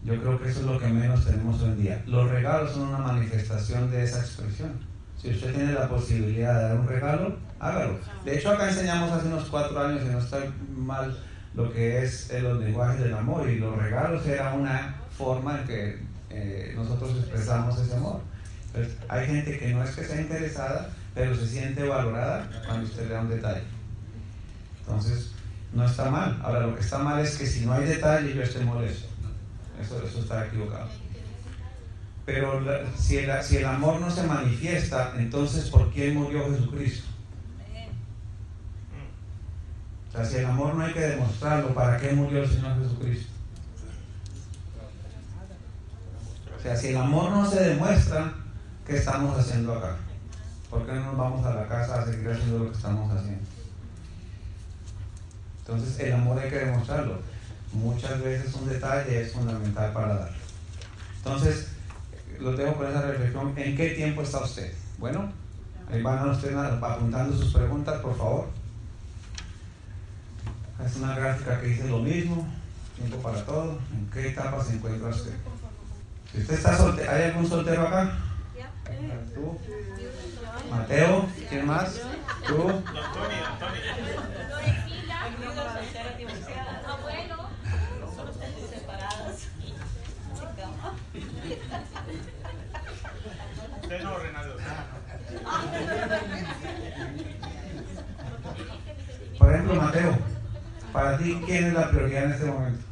Yo 0.04 0.20
creo 0.22 0.42
que 0.42 0.50
eso 0.50 0.62
es 0.62 0.66
lo 0.66 0.80
que 0.80 0.88
menos 0.88 1.26
tenemos 1.26 1.62
hoy 1.62 1.70
en 1.70 1.82
día. 1.82 2.04
Los 2.08 2.30
regalos 2.30 2.72
son 2.72 2.88
una 2.88 3.00
manifestación 3.00 3.92
de 3.92 4.04
esa 4.04 4.20
expresión. 4.20 4.72
Si 5.22 5.32
usted 5.32 5.54
tiene 5.54 5.74
la 5.74 5.90
posibilidad 5.90 6.56
de 6.56 6.64
dar 6.64 6.80
un 6.80 6.88
regalo, 6.88 7.38
hágalo. 7.60 8.00
De 8.24 8.38
hecho, 8.38 8.52
acá 8.52 8.70
enseñamos 8.70 9.12
hace 9.12 9.28
unos 9.28 9.50
cuatro 9.50 9.78
años, 9.80 10.02
y 10.06 10.10
no 10.10 10.20
está 10.20 10.40
mal, 10.76 11.18
lo 11.54 11.72
que 11.72 12.04
es 12.04 12.32
eh, 12.32 12.42
los 12.42 12.60
lenguajes 12.60 13.02
del 13.02 13.14
amor. 13.14 13.50
Y 13.50 13.60
los 13.60 13.78
regalos 13.78 14.26
era 14.26 14.54
una 14.54 14.96
forma 15.18 15.60
en 15.60 15.68
que 15.68 16.00
eh, 16.30 16.74
nosotros 16.76 17.18
expresamos 17.18 17.78
ese 17.80 17.96
amor. 17.96 18.22
Hay 19.08 19.28
gente 19.28 19.58
que 19.58 19.74
no 19.74 19.84
es 19.84 19.92
que 19.92 20.04
sea 20.04 20.20
interesada, 20.20 20.90
pero 21.14 21.36
se 21.36 21.48
siente 21.48 21.84
valorada 21.84 22.50
cuando 22.66 22.86
usted 22.86 23.08
le 23.08 23.14
da 23.14 23.22
un 23.22 23.30
detalle. 23.30 23.64
Entonces, 24.80 25.32
no 25.74 25.86
está 25.86 26.10
mal. 26.10 26.40
Ahora, 26.44 26.62
lo 26.62 26.76
que 26.76 26.82
está 26.82 26.98
mal 26.98 27.20
es 27.20 27.38
que 27.38 27.46
si 27.46 27.66
no 27.66 27.74
hay 27.74 27.86
detalle, 27.86 28.34
yo 28.34 28.42
esté 28.42 28.60
molesto. 28.62 29.08
Eso, 29.80 30.04
eso 30.04 30.20
está 30.20 30.48
equivocado. 30.48 30.90
Pero 32.26 32.64
si, 32.98 33.18
el, 33.18 33.44
si 33.44 33.58
el 33.58 33.66
amor 33.66 34.00
no 34.00 34.10
se 34.10 34.24
manifiesta, 34.24 35.14
entonces 35.18 35.70
¿por 35.70 35.92
qué 35.92 36.12
murió 36.12 36.50
Jesucristo? 36.52 37.10
O 40.10 40.16
sea, 40.16 40.26
si 40.26 40.38
el 40.38 40.46
amor 40.46 40.76
no 40.76 40.86
hay 40.86 40.94
que 40.94 41.00
demostrarlo, 41.00 41.74
¿para 41.74 41.98
qué 41.98 42.14
murió 42.14 42.44
el 42.44 42.50
Señor 42.50 42.82
Jesucristo? 42.82 43.34
O 46.58 46.62
sea, 46.62 46.78
si 46.78 46.90
el 46.90 46.98
amor 46.98 47.32
no 47.32 47.50
se 47.50 47.62
demuestra, 47.62 48.34
¿qué 48.86 48.98
estamos 48.98 49.38
haciendo 49.38 49.74
acá? 49.74 49.96
¿Por 50.70 50.86
qué 50.86 50.94
no 50.94 51.06
nos 51.06 51.18
vamos 51.18 51.46
a 51.46 51.54
la 51.54 51.68
casa 51.68 52.02
a 52.02 52.06
seguir 52.06 52.30
haciendo 52.30 52.60
lo 52.60 52.72
que 52.72 52.78
estamos 52.78 53.12
haciendo? 53.12 53.46
Entonces, 55.60 56.00
el 56.00 56.14
amor 56.14 56.40
hay 56.40 56.50
que 56.50 56.60
demostrarlo. 56.60 57.20
Muchas 57.72 58.22
veces 58.22 58.54
un 58.56 58.68
detalle 58.68 59.22
es 59.22 59.32
fundamental 59.32 59.94
para 59.94 60.16
dar. 60.16 60.32
Entonces, 61.18 61.70
lo 62.40 62.56
tengo 62.56 62.76
con 62.76 62.88
esa 62.88 63.02
reflexión. 63.02 63.54
¿En 63.56 63.76
qué 63.78 63.90
tiempo 63.92 64.22
está 64.22 64.40
usted? 64.40 64.74
Bueno, 64.98 65.32
ahí 65.90 66.02
van 66.02 66.20
a 66.20 66.32
usted 66.32 66.56
apuntando 66.56 67.38
sus 67.38 67.54
preguntas, 67.54 68.02
por 68.02 68.18
favor. 68.18 68.50
Es 70.86 70.96
una 70.98 71.16
gráfica 71.16 71.62
que 71.62 71.68
dice 71.68 71.88
lo 71.88 72.00
mismo, 72.00 72.46
tiempo 72.98 73.18
para 73.18 73.44
todo. 73.46 73.80
¿En 73.94 74.10
qué 74.12 74.30
etapa 74.30 74.62
se 74.64 74.74
encuentra 74.74 75.10
usted? 75.10 75.34
Si 76.32 76.40
usted 76.40 76.56
está 76.56 76.76
soltero, 76.76 77.12
¿hay 77.12 77.24
algún 77.24 77.48
soltero 77.48 77.88
acá? 77.88 78.18
¿Tú? 79.34 79.60
Mateo, 80.70 81.28
¿quién 81.50 81.66
más? 81.66 82.02
¿Tú? 82.48 82.84
no, 94.04 94.18
Renato. 94.18 94.58
Por 99.38 99.54
ejemplo, 99.54 99.76
Mateo, 99.76 100.18
para 100.92 101.18
ti, 101.18 101.42
¿quién 101.46 101.66
es 101.66 101.74
la 101.74 101.90
prioridad 101.90 102.24
en 102.26 102.32
este 102.32 102.46
momento? 102.46 102.86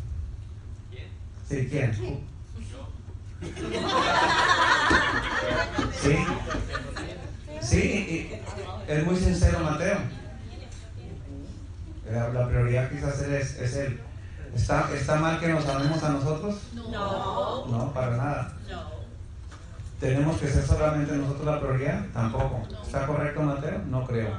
¿Quién? 1.50 1.70
¿quién? 1.70 2.31
Sí. 6.02 6.18
Sí, 7.62 8.32
es 8.88 9.06
muy 9.06 9.16
sincero 9.16 9.60
Mateo. 9.60 9.98
La, 12.34 12.48
prioridad 12.48 12.90
quizás 12.90 13.22
es, 13.22 13.60
es 13.60 13.76
él. 13.76 14.00
¿Está, 14.54 14.90
¿Está 14.94 15.16
mal 15.16 15.40
que 15.40 15.48
nos 15.48 15.66
amemos 15.66 16.04
a 16.04 16.10
nosotros? 16.10 16.60
No. 16.74 17.68
No, 17.68 17.94
para 17.94 18.18
nada. 18.18 18.54
¿Tenemos 20.00 20.38
que 20.38 20.48
ser 20.48 20.66
solamente 20.66 21.16
nosotros 21.16 21.46
la 21.46 21.62
prioridad? 21.62 22.06
Tampoco. 22.12 22.68
¿Está 22.84 23.06
correcto, 23.06 23.42
Mateo? 23.44 23.80
No 23.88 24.06
creo. 24.06 24.30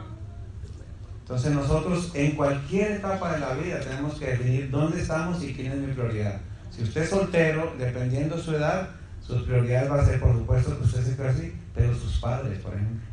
Entonces 1.20 1.52
nosotros 1.52 2.10
en 2.14 2.36
cualquier 2.36 2.92
etapa 2.92 3.32
de 3.32 3.38
la 3.40 3.54
vida 3.54 3.80
tenemos 3.80 4.18
que 4.18 4.26
definir 4.26 4.70
dónde 4.70 5.00
estamos 5.00 5.42
y 5.42 5.54
quién 5.54 5.72
es 5.72 5.78
mi 5.78 5.94
prioridad. 5.94 6.40
Si 6.74 6.82
usted 6.82 7.02
es 7.02 7.10
soltero, 7.10 7.74
dependiendo 7.78 8.36
de 8.36 8.42
su 8.42 8.54
edad, 8.54 8.88
sus 9.20 9.42
prioridades 9.42 9.90
va 9.90 10.00
a 10.00 10.04
ser, 10.04 10.18
por 10.18 10.32
supuesto, 10.32 10.78
que 10.78 10.84
usted 10.84 11.16
se 11.16 11.28
así, 11.28 11.54
pero 11.74 11.94
sus 11.94 12.18
padres, 12.18 12.58
por 12.60 12.74
ejemplo. 12.74 13.06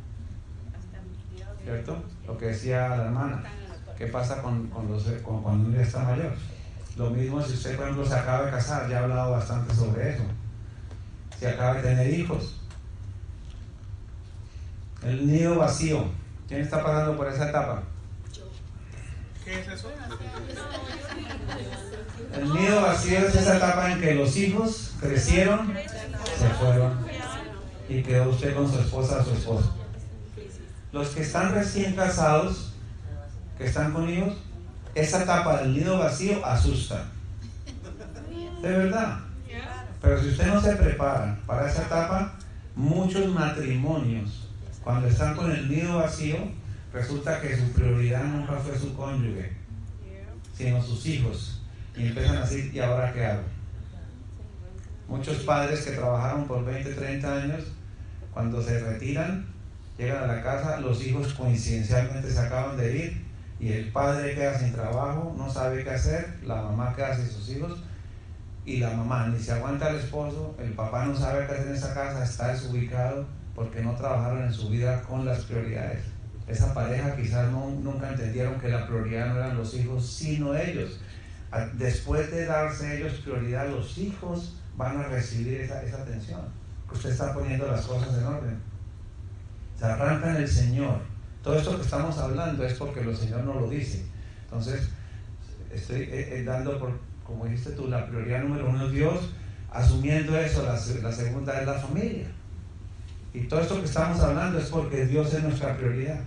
¿Cierto? 1.63 2.03
Lo 2.25 2.37
que 2.37 2.47
decía 2.47 2.89
la 2.89 3.05
hermana. 3.05 3.43
¿Qué 3.97 4.07
pasa 4.07 4.41
con, 4.41 4.69
los, 4.89 5.03
con 5.23 5.43
cuando 5.43 5.67
uno 5.67 5.75
ya 5.75 5.83
está 5.83 5.99
mayor? 5.99 6.31
Lo 6.95 7.09
mismo 7.09 7.41
si 7.41 7.53
usted, 7.53 7.75
por 7.75 7.85
ejemplo, 7.85 8.05
se 8.05 8.15
acaba 8.15 8.45
de 8.45 8.51
casar, 8.51 8.89
ya 8.89 9.01
he 9.01 9.03
hablado 9.03 9.31
bastante 9.31 9.75
sobre 9.75 10.15
eso. 10.15 10.23
Si 11.37 11.45
acaba 11.45 11.75
de 11.75 11.81
tener 11.81 12.13
hijos. 12.13 12.61
El 15.03 15.27
nido 15.27 15.57
vacío. 15.57 16.05
¿Quién 16.47 16.61
está 16.61 16.81
pasando 16.81 17.15
por 17.17 17.27
esa 17.27 17.49
etapa? 17.49 17.83
¿Qué 19.49 19.61
es 19.61 19.67
eso? 19.67 19.91
El 22.35 22.53
nido 22.53 22.81
vacío 22.83 23.17
es 23.17 23.33
esa 23.33 23.57
etapa 23.57 23.91
en 23.91 23.99
que 23.99 24.13
los 24.13 24.37
hijos 24.37 24.91
crecieron, 25.01 25.73
se 26.37 26.49
fueron 26.49 26.99
y 27.89 28.03
quedó 28.03 28.29
usted 28.29 28.53
con 28.53 28.71
su 28.71 28.79
esposa 28.79 29.21
o 29.21 29.25
su 29.25 29.31
esposo. 29.31 29.73
Los 30.91 31.09
que 31.09 31.21
están 31.21 31.51
recién 31.51 31.95
casados, 31.95 32.73
que 33.57 33.65
están 33.65 33.91
con 33.91 34.07
hijos, 34.07 34.37
esa 34.93 35.23
etapa 35.23 35.61
del 35.61 35.73
nido 35.73 35.97
vacío 35.97 36.45
asusta. 36.45 37.05
De 38.61 38.69
verdad. 38.69 39.17
Pero 39.99 40.21
si 40.21 40.29
usted 40.29 40.45
no 40.45 40.61
se 40.61 40.75
prepara 40.75 41.39
para 41.47 41.67
esa 41.67 41.81
etapa, 41.81 42.35
muchos 42.75 43.25
matrimonios, 43.33 44.47
cuando 44.83 45.07
están 45.07 45.35
con 45.35 45.49
el 45.49 45.67
nido 45.67 45.97
vacío, 45.97 46.37
resulta 46.93 47.41
que 47.41 47.55
su 47.55 47.71
prioridad 47.71 48.23
nunca 48.23 48.53
fue 48.53 48.77
su 48.77 48.95
cónyuge, 48.95 49.51
sino 50.55 50.81
sus 50.81 51.05
hijos. 51.05 51.61
Y 51.95 52.07
empiezan 52.07 52.37
a 52.37 52.41
decir, 52.41 52.73
¿y 52.73 52.79
ahora 52.79 53.13
qué 53.13 53.25
hago? 53.25 53.43
Muchos 55.07 55.37
padres 55.37 55.81
que 55.81 55.91
trabajaron 55.91 56.47
por 56.47 56.63
20, 56.65 56.93
30 56.93 57.35
años, 57.35 57.63
cuando 58.33 58.61
se 58.61 58.79
retiran, 58.79 59.47
llegan 59.97 60.23
a 60.23 60.35
la 60.35 60.43
casa, 60.43 60.79
los 60.79 61.05
hijos 61.05 61.33
coincidencialmente 61.33 62.29
se 62.29 62.39
acaban 62.39 62.77
de 62.77 62.97
ir 62.97 63.25
y 63.59 63.73
el 63.73 63.91
padre 63.91 64.35
queda 64.35 64.57
sin 64.57 64.71
trabajo, 64.71 65.35
no 65.37 65.51
sabe 65.51 65.83
qué 65.83 65.89
hacer, 65.89 66.37
la 66.43 66.61
mamá 66.61 66.95
queda 66.95 67.15
sin 67.15 67.27
sus 67.27 67.49
hijos 67.49 67.83
y 68.65 68.77
la 68.77 68.91
mamá 68.91 69.27
ni 69.27 69.39
se 69.39 69.51
aguanta 69.51 69.89
el 69.89 69.97
esposo, 69.97 70.55
el 70.59 70.71
papá 70.73 71.05
no 71.05 71.15
sabe 71.15 71.45
qué 71.45 71.53
hacer 71.53 71.67
en 71.67 71.75
esa 71.75 71.93
casa, 71.93 72.23
está 72.23 72.53
desubicado 72.53 73.25
porque 73.55 73.81
no 73.81 73.95
trabajaron 73.95 74.43
en 74.43 74.53
su 74.53 74.69
vida 74.69 75.01
con 75.01 75.25
las 75.25 75.43
prioridades. 75.43 76.03
Esa 76.49 76.73
pareja 76.73 77.15
quizás 77.15 77.51
no, 77.51 77.69
nunca 77.69 78.09
entendieron 78.09 78.59
que 78.59 78.69
la 78.69 78.87
prioridad 78.87 79.27
no 79.27 79.37
eran 79.37 79.57
los 79.57 79.73
hijos, 79.75 80.05
sino 80.05 80.55
ellos. 80.55 80.99
Después 81.73 82.31
de 82.31 82.45
darse 82.45 82.97
ellos 82.97 83.21
prioridad, 83.23 83.69
los 83.69 83.97
hijos 83.97 84.57
van 84.75 84.97
a 84.97 85.03
recibir 85.03 85.61
esa, 85.61 85.81
esa 85.83 86.01
atención. 86.01 86.41
Usted 86.91 87.11
está 87.11 87.33
poniendo 87.33 87.67
las 87.67 87.85
cosas 87.85 88.17
en 88.17 88.25
orden. 88.25 88.59
Se 89.77 89.85
arranca 89.85 90.31
en 90.31 90.37
el 90.37 90.47
Señor 90.47 90.99
todo 91.43 91.57
esto 91.57 91.75
que 91.77 91.83
estamos 91.83 92.17
hablando 92.17 92.65
es 92.65 92.73
porque 92.73 92.99
el 92.99 93.15
Señor 93.15 93.43
no 93.43 93.53
lo 93.53 93.69
dice. 93.69 94.05
Entonces, 94.43 94.89
estoy 95.73 96.01
eh, 96.01 96.39
eh, 96.39 96.43
dando 96.43 96.77
por, 96.77 96.99
como 97.23 97.45
dijiste 97.45 97.71
tú, 97.71 97.87
la 97.87 98.05
prioridad 98.07 98.43
número 98.43 98.69
uno 98.69 98.85
es 98.85 98.91
Dios, 98.91 99.33
asumiendo 99.71 100.37
eso, 100.37 100.63
la, 100.63 100.77
segunda 100.77 101.59
es 101.61 101.65
la 101.65 101.75
familia. 101.75 102.27
Y 103.33 103.41
todo 103.41 103.61
esto 103.61 103.79
que 103.79 103.85
estamos 103.85 104.19
hablando 104.19 104.59
es 104.59 104.65
porque 104.65 105.05
Dios 105.05 105.33
es 105.33 105.43
nuestra 105.43 105.77
prioridad. 105.77 106.19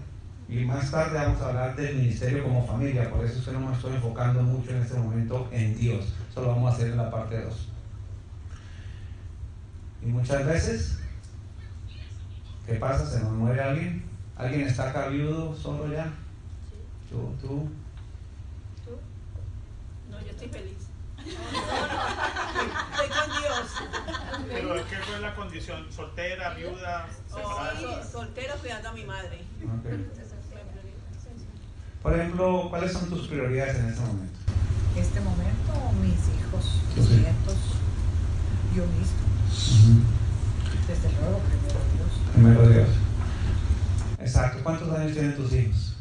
Y 0.49 0.65
más 0.65 0.91
tarde 0.91 1.19
vamos 1.19 1.41
a 1.41 1.49
hablar 1.49 1.77
del 1.77 1.97
ministerio 1.97 2.45
como 2.45 2.67
familia, 2.67 3.11
por 3.11 3.25
eso 3.25 3.39
es 3.39 3.45
que 3.45 3.53
no 3.53 3.61
me 3.61 3.75
estoy 3.75 3.95
enfocando 3.95 4.43
mucho 4.43 4.71
en 4.71 4.83
este 4.83 4.99
momento 4.99 5.49
en 5.51 5.79
Dios. 5.79 6.13
Eso 6.31 6.43
lo 6.43 6.49
vamos 6.49 6.73
a 6.73 6.75
hacer 6.75 6.89
en 6.89 6.97
la 6.99 7.11
parte 7.11 7.41
2. 7.41 7.69
Y 10.03 10.07
muchas 10.07 10.47
veces, 10.47 10.99
¿qué 12.67 12.75
pasa? 12.75 13.07
Se 13.07 13.21
nos 13.21 13.33
muere 13.33 13.63
alguien 13.63 14.13
¿Alguien 14.37 14.63
está 14.63 14.89
acá 14.91 15.09
viudo, 15.09 15.55
solo 15.55 15.93
ya? 15.93 16.11
¿Tú? 17.09 17.37
¿Tú? 17.41 17.69
¿Tú? 18.85 18.99
No, 20.11 20.21
yo 20.21 20.31
estoy 20.31 20.49
feliz. 20.49 20.89
estoy 21.19 23.09
con 23.09 23.31
Dios. 23.41 23.71
¿Pero 24.49 24.75
qué 24.89 24.97
fue 24.97 25.21
la 25.21 25.35
condición? 25.35 25.87
¿Soltera, 25.93 26.55
viuda, 26.55 27.07
separada? 27.29 27.79
sí, 27.79 28.11
soltero 28.11 28.55
cuidando 28.57 28.89
a 28.89 28.93
mi 28.93 29.05
madre. 29.05 29.43
Por 32.03 32.19
ejemplo, 32.19 32.67
¿cuáles 32.69 32.93
son 32.93 33.09
tus 33.09 33.29
prioridades 33.29 33.77
en 33.77 33.87
este 33.87 34.01
momento? 34.01 34.39
En 34.97 35.03
este 35.03 35.21
momento, 35.21 35.73
mis 36.03 36.19
hijos, 36.35 36.83
mis 36.97 37.11
nietos, 37.11 37.57
yo 38.75 38.83
mismo. 38.99 39.23
Desde 40.89 41.09
luego, 41.21 41.39
primero 41.39 41.79
Dios. 41.95 42.11
Primero 42.35 42.69
Dios. 42.69 42.89
Exacto. 44.19 44.59
¿Cuántos 44.65 44.91
años 44.99 45.13
tienen 45.13 45.37
tus 45.37 45.53
hijos? 45.53 45.97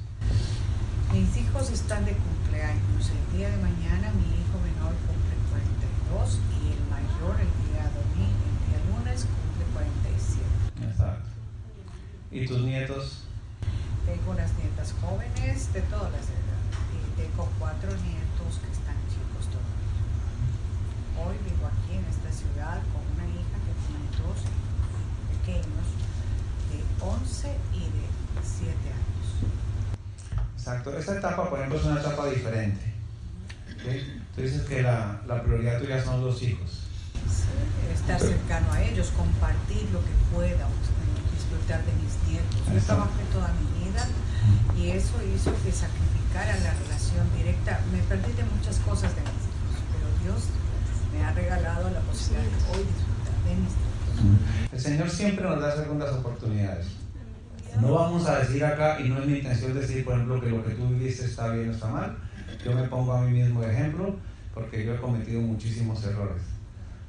Mis 1.13 1.37
hijos 1.37 1.69
están 1.69 2.03
de 2.05 2.13
cumpleaños. 2.13 3.11
El 3.11 3.37
día 3.37 3.49
de 3.49 3.57
mañana 3.57 4.11
mi 4.17 4.25
hijo 4.41 4.57
menor 4.57 4.97
cumple 5.05 5.37
42 5.53 6.39
y 6.57 6.73
el 6.73 6.81
mayor 6.89 7.37
el 7.37 7.51
día 7.69 7.85
domingo, 7.93 8.41
el 8.49 8.57
día 8.65 8.81
lunes 8.89 9.27
cumple 9.29 9.65
47. 9.73 10.89
Exacto. 10.89 11.29
¿Y 12.31 12.47
tus 12.47 12.61
nietos? 12.63 13.30
Tengo 14.05 14.31
unas 14.31 14.51
nietas 14.57 14.93
jóvenes 14.99 15.73
de 15.73 15.81
todas 15.81 16.11
las 16.11 16.25
edades 16.25 16.73
y 16.91 17.21
tengo 17.21 17.47
cuatro 17.59 17.89
nietos 17.89 18.59
que 18.59 18.71
están 18.71 18.97
chicos 19.07 19.45
todavía. 19.53 20.01
Hoy 21.21 21.37
vivo 21.45 21.69
aquí 21.69 21.97
en 21.97 22.05
esta 22.09 22.31
ciudad 22.31 22.81
con 22.89 23.05
una 23.13 23.25
hija 23.29 23.57
que 23.61 23.73
tiene 23.85 24.09
dos 24.25 24.41
pequeños 25.37 25.87
de 26.71 26.81
11 26.99 27.55
y 27.73 27.83
de 27.93 28.05
7 28.41 28.73
años. 28.73 29.27
Exacto. 30.57 30.97
Esta 30.97 31.17
etapa, 31.17 31.49
por 31.49 31.59
ejemplo, 31.59 31.79
es 31.79 31.85
una 31.85 31.99
etapa 32.01 32.25
diferente. 32.27 32.93
Tú 34.35 34.41
dices 34.41 34.61
que 34.63 34.81
la, 34.81 35.21
la 35.27 35.41
prioridad 35.43 35.79
tuya 35.79 36.03
son 36.03 36.23
los 36.23 36.41
hijos. 36.41 36.87
Estar 37.93 38.19
cercano 38.19 38.71
a 38.71 38.81
ellos, 38.81 39.11
compartir 39.15 39.89
lo 39.91 39.99
que 39.99 40.11
pueda, 40.33 40.67
disfrutar 41.71 41.85
de 41.85 41.93
mis 42.03 42.15
nietos. 42.27 42.61
Yo 42.73 42.79
trabajé 42.85 43.23
toda 43.31 43.53
mi 43.59 43.85
vida 43.85 44.07
y 44.77 44.91
eso 44.91 45.15
hizo 45.23 45.51
que 45.63 45.71
sacrificara 45.71 46.57
la 46.59 46.73
relación 46.73 47.25
directa. 47.37 47.79
Me 47.91 47.99
perdí 48.03 48.33
de 48.33 48.43
muchas 48.43 48.77
cosas 48.79 49.15
de 49.15 49.21
mis 49.21 49.43
hijos, 49.47 49.75
pero 49.91 50.07
Dios 50.23 50.47
me 51.13 51.23
ha 51.23 51.31
regalado 51.31 51.89
la 51.89 51.99
posibilidad 52.01 52.43
de 52.43 52.57
hoy 52.71 52.85
disfrutar 52.85 53.37
de 53.45 53.55
mis 53.55 53.71
nietos. 53.71 54.73
El 54.73 54.79
Señor 54.79 55.09
siempre 55.09 55.45
nos 55.45 55.61
da 55.61 55.75
segundas 55.75 56.13
oportunidades. 56.13 56.87
No 57.79 57.93
vamos 57.93 58.27
a 58.27 58.39
decir 58.39 58.65
acá, 58.65 58.99
y 58.99 59.07
no 59.07 59.19
es 59.19 59.25
mi 59.25 59.37
intención 59.37 59.73
decir, 59.73 60.03
por 60.03 60.15
ejemplo, 60.15 60.41
que 60.41 60.49
lo 60.49 60.63
que 60.65 60.73
tú 60.73 60.89
viviste 60.89 61.25
está 61.25 61.49
bien 61.51 61.69
o 61.69 61.71
está 61.71 61.87
mal. 61.87 62.17
Yo 62.65 62.73
me 62.73 62.83
pongo 62.83 63.13
a 63.13 63.21
mí 63.21 63.31
mismo 63.31 63.61
de 63.61 63.71
ejemplo 63.71 64.15
porque 64.53 64.85
yo 64.85 64.93
he 64.93 64.97
cometido 64.97 65.39
muchísimos 65.41 66.03
errores. 66.03 66.43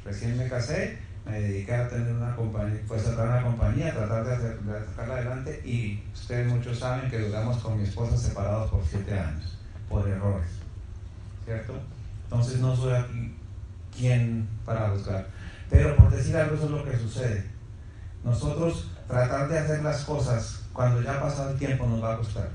Recién 0.04 0.38
me 0.38 0.48
casé, 0.48 0.98
me 1.24 1.40
dediqué 1.40 1.74
a 1.74 1.88
tener 1.88 2.12
una 2.14 2.34
compañía, 2.34 2.80
pues 2.88 3.02
sacar 3.02 3.28
una 3.28 3.42
compañía, 3.42 3.94
tratar 3.94 4.24
de, 4.26 4.34
hacer- 4.34 4.60
de 4.60 4.86
sacarla 4.86 5.14
adelante 5.14 5.62
y 5.64 6.02
ustedes 6.12 6.52
muchos 6.52 6.78
saben 6.78 7.08
que 7.10 7.18
duramos 7.20 7.58
con 7.58 7.76
mi 7.78 7.84
esposa 7.84 8.16
separados 8.16 8.70
por 8.70 8.84
siete 8.84 9.16
años, 9.18 9.56
por 9.88 10.08
errores, 10.08 10.50
¿cierto? 11.44 11.74
Entonces 12.24 12.58
no 12.60 12.74
soy 12.74 12.92
aquí 12.94 13.34
quien 13.96 14.48
para 14.64 14.90
juzgar. 14.90 15.26
Pero 15.70 15.96
por 15.96 16.10
decir 16.10 16.36
algo, 16.36 16.54
eso 16.56 16.64
es 16.64 16.70
lo 16.70 16.84
que 16.84 16.98
sucede. 16.98 17.44
Nosotros 18.24 18.90
tratar 19.08 19.48
de 19.48 19.58
hacer 19.58 19.82
las 19.82 20.04
cosas 20.04 20.62
cuando 20.72 21.02
ya 21.02 21.14
ha 21.18 21.20
pasado 21.20 21.50
el 21.50 21.58
tiempo 21.58 21.86
nos 21.86 22.02
va 22.02 22.14
a 22.14 22.18
costar. 22.18 22.48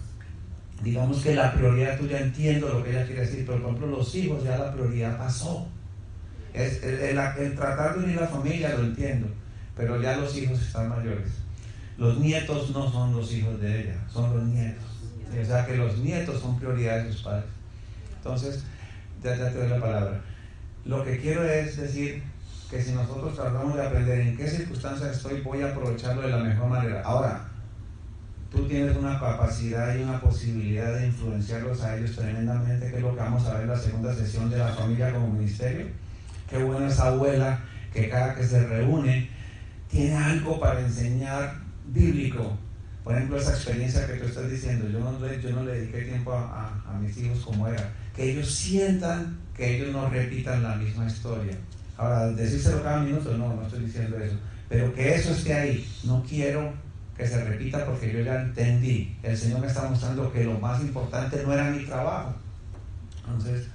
Digamos 0.82 1.22
que 1.24 1.36
la 1.36 1.54
prioridad 1.54 1.98
tuya 1.98 2.20
entiendo 2.20 2.70
lo 2.70 2.84
que 2.84 2.92
ella 2.92 3.06
quiere 3.06 3.22
decir, 3.22 3.46
pero 3.46 3.62
por 3.62 3.72
ejemplo 3.72 3.98
los 3.98 4.14
hijos 4.16 4.44
ya 4.44 4.58
la 4.58 4.72
prioridad 4.74 5.18
pasó. 5.18 5.68
Es, 6.58 6.84
el, 6.84 6.96
el- 7.00 7.18
el 7.18 7.56
tratar 7.56 7.98
de 7.98 8.04
unir 8.06 8.20
la 8.22 8.28
familia 8.28 8.70
lo 8.76 8.84
entiendo, 8.84 9.28
pero 9.76 10.02
ya 10.02 10.18
los 10.18 10.36
hijos 10.38 10.60
están 10.62 10.90
mayores. 10.90 11.32
Los 11.98 12.18
nietos 12.20 12.72
no 12.72 12.92
son 12.92 13.16
los 13.16 13.32
hijos 13.34 13.60
de 13.62 13.82
ella, 13.82 13.96
son 14.12 14.36
los 14.36 14.44
nietos. 14.46 14.84
O 15.42 15.46
sea 15.46 15.66
que 15.66 15.78
los 15.78 15.98
nietos 16.00 16.42
son 16.42 16.58
prioridad 16.58 17.04
de 17.04 17.12
sus 17.12 17.22
padres. 17.24 17.46
Entonces, 18.18 18.64
ya, 19.24 19.36
ya 19.36 19.50
te 19.52 19.58
doy 19.60 19.70
la 19.70 19.80
palabra. 19.80 20.22
Lo 20.86 21.04
que 21.04 21.18
quiero 21.20 21.44
es 21.44 21.78
decir 21.78 22.24
que 22.70 22.82
si 22.82 22.92
nosotros 22.94 23.36
tratamos 23.36 23.76
de 23.76 23.86
aprender 23.86 24.20
en 24.20 24.38
qué 24.38 24.48
circunstancias 24.50 25.18
estoy, 25.18 25.42
voy 25.42 25.62
a 25.62 25.72
aprovecharlo 25.72 26.22
de 26.24 26.30
la 26.30 26.38
mejor 26.38 26.70
manera. 26.70 27.02
Ahora, 27.04 27.48
tú 28.52 28.68
tienes 28.68 28.96
una 28.96 29.20
capacidad 29.20 29.96
y 29.96 30.02
una 30.04 30.20
posibilidad 30.20 30.94
de 30.98 31.08
influenciarlos 31.08 31.82
a 31.84 31.98
ellos 31.98 32.16
tremendamente, 32.16 32.90
que 32.90 32.98
es 32.98 33.02
lo 33.02 33.14
que 33.16 33.22
vamos 33.22 33.46
a 33.46 33.54
ver 33.54 33.64
en 33.64 33.70
la 33.70 33.78
segunda 33.78 34.14
sesión 34.14 34.50
de 34.50 34.58
la 34.58 34.68
familia 34.70 35.14
como 35.14 35.30
ministerio. 35.30 35.88
Qué 36.50 36.58
buena 36.64 36.88
esa 36.88 37.08
abuela 37.08 37.60
que 37.94 38.10
cada 38.10 38.36
que 38.36 38.44
se 38.44 38.66
reúne 38.68 39.30
tiene 39.90 40.16
algo 40.16 40.60
para 40.60 40.80
enseñar 40.82 41.56
bíblico. 41.88 42.58
Por 43.04 43.16
ejemplo, 43.16 43.38
esa 43.38 43.52
experiencia 43.52 44.06
que 44.06 44.14
tú 44.14 44.26
estás 44.28 44.50
diciendo, 44.52 44.88
yo 44.90 45.00
no, 45.00 45.18
yo 45.40 45.50
no 45.52 45.64
le 45.64 45.74
dediqué 45.80 46.02
tiempo 46.02 46.34
a, 46.34 46.42
a- 46.44 46.84
a 46.96 47.00
mis 47.00 47.18
hijos 47.18 47.40
como 47.40 47.68
era. 47.68 47.94
Que 48.16 48.32
ellos 48.32 48.54
sientan 48.54 49.38
que 49.56 49.78
ellos 49.78 49.94
no 49.94 50.10
repitan 50.10 50.62
la 50.64 50.76
misma 50.76 51.08
historia. 51.08 51.54
Ahora, 51.98 52.28
decírselo 52.32 52.84
cada 52.84 53.00
minuto, 53.02 53.36
no, 53.38 53.56
no 53.56 53.62
estoy 53.64 53.86
diciendo 53.86 54.18
eso. 54.20 54.36
Pero 54.70 54.94
que 54.94 55.16
eso 55.16 55.32
esté 55.32 55.54
ahí. 55.54 55.90
No 56.04 56.22
quiero 56.28 56.74
que 57.16 57.26
se 57.26 57.44
repita 57.44 57.86
porque 57.86 58.12
yo 58.12 58.20
ya 58.20 58.42
entendí. 58.42 59.18
El 59.24 59.38
Señor 59.38 59.62
me 59.62 59.68
está 59.68 59.90
mostrando 59.90 60.32
que 60.32 60.44
lo 60.44 60.60
más 60.60 60.82
importante 60.82 61.42
no 61.46 61.54
era 61.54 61.72
mi 61.72 61.86
trabajo. 61.86 62.36
Entonces, 63.26 63.68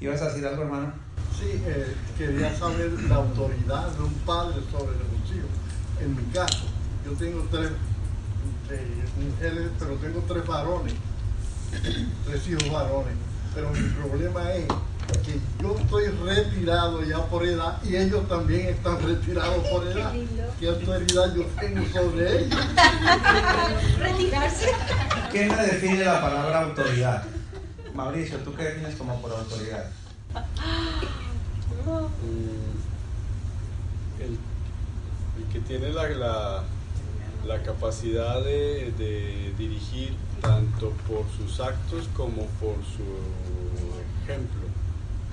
¿ibas 0.00 0.22
a 0.22 0.28
decir 0.28 0.46
algo, 0.46 0.62
hermano? 0.62 0.92
Sí, 1.38 1.62
eh, 1.66 1.94
quería 2.16 2.56
saber 2.56 2.90
la 3.08 3.16
autoridad 3.16 3.88
de 3.92 4.02
un 4.02 4.14
padre 4.26 4.56
sobre 4.70 4.92
los 4.92 5.36
hijos. 5.36 5.50
En 6.00 6.16
mi 6.16 6.32
caso, 6.32 6.66
yo 7.04 7.12
tengo 7.12 7.46
tres 7.50 7.70
eh, 8.70 9.04
mujeres, 9.16 9.70
pero 9.78 9.94
tengo 9.96 10.24
tres 10.26 10.46
varones, 10.46 10.94
tres 12.26 12.48
hijos 12.48 12.70
varones. 12.70 13.14
Pero 13.54 13.70
mi 13.70 13.88
problema 13.88 14.52
es 14.52 14.66
que 15.24 15.40
yo 15.62 15.76
estoy 15.78 16.06
retirado 16.24 17.02
ya 17.02 17.24
por 17.26 17.44
edad 17.44 17.82
y 17.82 17.96
ellos 17.96 18.28
también 18.28 18.68
están 18.68 19.00
retirados 19.00 19.66
por 19.68 19.86
edad. 19.86 20.12
¿Qué 20.60 20.68
autoridad 20.68 21.34
yo 21.34 21.44
tengo 21.60 21.86
sobre 21.92 22.42
ellos? 22.42 22.58
Retirarse. 23.98 24.66
¿Quién 25.30 25.48
me 25.48 25.62
define 25.62 26.04
la 26.04 26.20
palabra 26.20 26.62
autoridad? 26.62 27.37
Mauricio, 27.98 28.38
¿tú 28.38 28.54
qué 28.54 28.62
defines 28.62 28.94
como 28.94 29.20
por 29.20 29.32
autoridad? 29.32 29.90
Mm, 32.22 32.76
el, 34.22 34.38
el 35.36 35.44
que 35.52 35.58
tiene 35.66 35.88
la, 35.90 36.08
la, 36.10 36.62
la 37.44 37.62
capacidad 37.64 38.40
de, 38.44 38.94
de 38.96 39.52
dirigir 39.58 40.14
tanto 40.40 40.90
por 41.08 41.26
sus 41.36 41.58
actos 41.58 42.08
como 42.16 42.44
por 42.60 42.76
su 42.84 43.02
ejemplo 44.22 44.60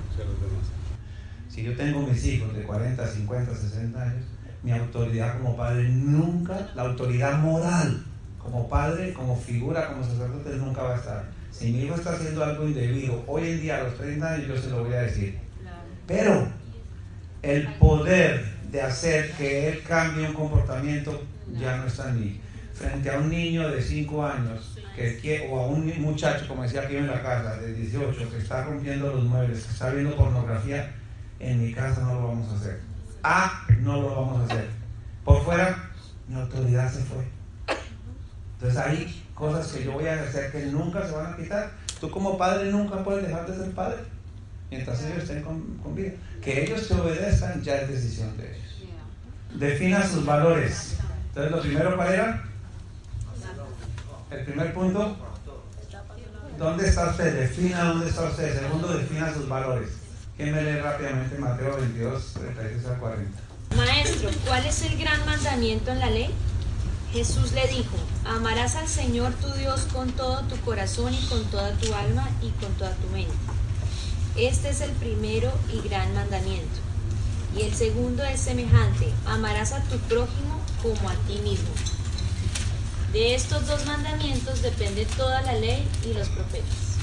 hacia 0.10 0.26
los 0.26 0.42
demás. 0.42 0.66
Si 1.48 1.62
yo 1.62 1.78
tengo 1.78 2.02
mis 2.02 2.26
hijos 2.26 2.52
de 2.52 2.64
40, 2.64 3.08
50, 3.08 3.56
60 3.56 4.02
años, 4.02 4.26
mi 4.64 4.72
autoridad 4.72 5.38
como 5.38 5.56
padre 5.56 5.88
nunca, 5.90 6.72
la 6.74 6.82
autoridad 6.82 7.38
moral 7.38 8.04
como 8.40 8.68
padre, 8.68 9.14
como 9.14 9.36
figura, 9.36 9.88
como 9.90 10.04
sacerdote, 10.04 10.56
nunca 10.58 10.82
va 10.82 10.96
a 10.96 10.98
estar. 10.98 11.35
Si 11.58 11.72
mi 11.72 11.84
hijo 11.84 11.96
está 11.96 12.12
haciendo 12.12 12.44
algo 12.44 12.68
indebido, 12.68 13.24
hoy 13.28 13.50
en 13.50 13.62
día 13.62 13.78
a 13.78 13.84
los 13.84 13.96
30 13.96 14.34
años 14.34 14.48
yo 14.48 14.58
se 14.58 14.70
lo 14.70 14.84
voy 14.84 14.94
a 14.94 15.04
decir. 15.04 15.40
Pero 16.06 16.50
el 17.42 17.68
poder 17.76 18.46
de 18.70 18.82
hacer 18.82 19.32
que 19.34 19.70
él 19.70 19.84
cambie 19.88 20.28
un 20.28 20.34
comportamiento 20.34 21.24
ya 21.58 21.78
no 21.78 21.88
está 21.88 22.10
en 22.10 22.20
mí. 22.20 22.42
Frente 22.74 23.10
a 23.10 23.20
un 23.20 23.30
niño 23.30 23.70
de 23.70 23.82
5 23.82 24.26
años 24.26 24.78
que, 24.98 25.48
o 25.50 25.60
a 25.62 25.68
un 25.68 26.02
muchacho, 26.02 26.46
como 26.46 26.64
decía 26.64 26.82
aquí 26.82 26.98
en 26.98 27.08
la 27.08 27.22
casa, 27.22 27.56
de 27.56 27.74
18, 27.74 28.30
que 28.30 28.38
está 28.38 28.66
rompiendo 28.66 29.14
los 29.14 29.24
muebles, 29.24 29.64
que 29.64 29.72
está 29.72 29.92
viendo 29.92 30.14
pornografía, 30.18 30.94
en 31.40 31.64
mi 31.64 31.74
casa 31.74 32.02
no 32.02 32.16
lo 32.16 32.28
vamos 32.28 32.52
a 32.52 32.56
hacer. 32.58 32.82
A, 33.24 33.66
no 33.80 34.02
lo 34.02 34.14
vamos 34.14 34.42
a 34.42 34.54
hacer. 34.54 34.68
Por 35.24 35.42
fuera, 35.46 35.90
mi 36.28 36.36
autoridad 36.36 36.92
se 36.92 37.00
fue. 37.00 37.24
Entonces 38.56 38.78
hay 38.78 39.25
cosas 39.36 39.68
que 39.68 39.84
yo 39.84 39.92
voy 39.92 40.08
a 40.08 40.24
hacer 40.24 40.52
que 40.52 40.66
nunca 40.66 41.06
se 41.06 41.14
van 41.14 41.34
a 41.34 41.38
quitar. 41.38 41.72
Tú 42.00 42.10
como 42.10 42.38
padre 42.38 42.72
nunca 42.72 43.04
puedes 43.04 43.28
dejar 43.28 43.46
de 43.46 43.58
ser 43.58 43.72
padre 43.74 43.98
mientras 44.72 45.04
ellos 45.04 45.24
estén 45.24 45.44
con, 45.44 45.78
con 45.84 45.96
vida. 45.96 46.14
Que 46.42 46.64
ellos 46.64 46.88
te 46.88 46.96
obedezcan 46.96 47.62
ya 47.62 47.76
es 47.76 47.90
decisión 47.90 48.36
de 48.38 48.52
ellos. 48.52 48.66
Defina 49.54 50.08
sus 50.08 50.26
valores. 50.26 50.98
Entonces 51.30 51.52
lo 51.52 51.62
primero 51.62 51.96
cuál 51.96 52.14
era? 52.14 52.44
El 54.32 54.46
primer 54.46 54.74
punto. 54.74 55.18
¿Dónde 56.58 56.88
está 56.88 57.10
usted? 57.10 57.40
Defina 57.40 57.84
dónde 57.84 58.10
está 58.10 58.24
usted. 58.24 58.60
Segundo, 58.60 58.88
defina 58.98 59.34
sus 59.34 59.48
valores. 59.48 59.90
¿Quién 60.38 60.54
me 60.54 60.62
lee 60.62 60.80
rápidamente 60.80 61.38
Mateo 61.38 61.78
22, 61.78 62.34
36 62.34 62.86
al 62.88 62.98
40? 62.98 63.40
Maestro, 63.76 64.30
¿cuál 64.46 64.66
es 64.66 64.82
el 64.84 64.98
gran 64.98 65.26
mandamiento 65.26 65.92
en 65.92 66.00
la 66.00 66.10
ley? 66.10 66.30
Jesús 67.16 67.54
le 67.54 67.66
dijo, 67.70 67.96
amarás 68.26 68.76
al 68.76 68.90
Señor 68.90 69.32
tu 69.36 69.50
Dios 69.54 69.88
con 69.94 70.12
todo 70.12 70.42
tu 70.50 70.58
corazón 70.66 71.14
y 71.14 71.26
con 71.28 71.46
toda 71.46 71.72
tu 71.78 71.94
alma 71.94 72.28
y 72.42 72.50
con 72.62 72.74
toda 72.74 72.92
tu 72.92 73.08
mente. 73.08 73.34
Este 74.36 74.68
es 74.68 74.82
el 74.82 74.92
primero 74.92 75.50
y 75.72 75.80
gran 75.88 76.14
mandamiento. 76.14 76.78
Y 77.56 77.62
el 77.62 77.74
segundo 77.74 78.22
es 78.26 78.42
semejante, 78.42 79.14
amarás 79.28 79.72
a 79.72 79.82
tu 79.84 79.98
prójimo 80.10 80.60
como 80.84 81.10
a 81.10 81.14
ti 81.26 81.40
mismo. 81.42 81.70
De 83.14 83.34
estos 83.34 83.66
dos 83.66 83.86
mandamientos 83.86 84.62
depende 84.62 85.08
toda 85.16 85.42
la 85.44 85.54
ley 85.54 85.88
y 86.04 86.14
los 86.16 86.28
profetas. 86.28 86.98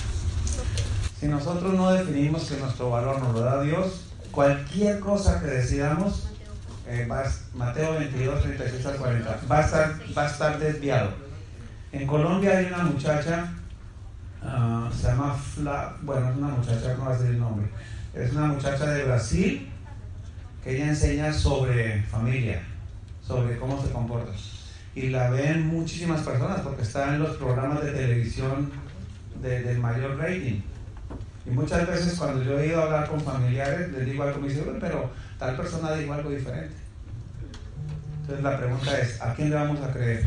Si 1.19 1.27
nosotros 1.27 1.73
no 1.73 1.91
definimos 1.91 2.43
que 2.43 2.59
nuestro 2.59 2.91
valor 2.91 3.19
nos 3.19 3.33
lo 3.33 3.41
da 3.41 3.63
Dios, 3.63 3.87
cualquier 4.31 5.01
cosa 5.01 5.41
que 5.41 5.47
decidamos, 5.47 6.25
eh, 6.87 7.09
Mateo 7.55 7.95
22, 7.99 8.43
36 8.43 8.87
al 8.87 8.97
40, 8.97 9.41
va 9.51 9.59
a, 9.59 9.61
estar, 9.61 10.01
va 10.17 10.23
a 10.23 10.27
estar 10.27 10.59
desviado. 10.59 11.11
En 11.93 12.07
Colombia 12.07 12.59
hay 12.59 12.67
una 12.67 12.85
muchacha 12.85 13.53
ah, 14.43 14.91
se 14.95 15.09
llama 15.09 15.35
Fla, 15.35 15.97
bueno, 16.03 16.31
es 16.31 16.37
una 16.37 16.49
muchacha, 16.49 16.95
no 16.95 17.05
va 17.05 17.11
a 17.11 17.17
decir 17.17 17.31
el 17.35 17.41
nombre, 17.41 17.69
es 18.15 18.33
una 18.33 18.47
muchacha 18.47 18.87
de 18.87 19.05
Brasil 19.05 19.69
que 20.63 20.77
ella 20.77 20.89
enseña 20.89 21.33
sobre 21.33 22.03
familia, 22.03 22.63
sobre 23.27 23.59
cómo 23.59 23.83
se 23.83 23.91
comporta. 23.91 24.33
Y 24.95 25.09
la 25.09 25.31
ven 25.31 25.67
muchísimas 25.69 26.21
personas 26.21 26.61
porque 26.61 26.83
está 26.83 27.15
en 27.15 27.23
los 27.23 27.37
programas 27.37 27.83
de 27.83 27.93
televisión 27.93 28.71
de, 29.41 29.63
del 29.63 29.79
mayor 29.79 30.19
rating. 30.19 30.61
Y 31.45 31.51
muchas 31.51 31.87
veces 31.87 32.19
cuando 32.19 32.43
yo 32.43 32.59
he 32.59 32.69
ido 32.69 32.81
a 32.81 32.85
hablar 32.85 33.09
con 33.09 33.21
familiares, 33.21 33.91
les 33.93 34.07
digo 34.07 34.23
algo, 34.23 34.41
me 34.41 34.49
dicen, 34.49 34.77
pero 34.81 35.11
tal 35.39 35.57
persona 35.57 35.93
dijo 35.95 36.13
algo 36.13 36.31
diferente. 36.31 36.75
Entonces 38.21 38.45
la 38.45 38.59
pregunta 38.59 38.99
es, 38.99 39.21
¿a 39.21 39.35
quién 39.35 39.51
le 39.51 39.57
vamos 39.57 39.81
a 39.81 39.93
creer? 39.93 40.27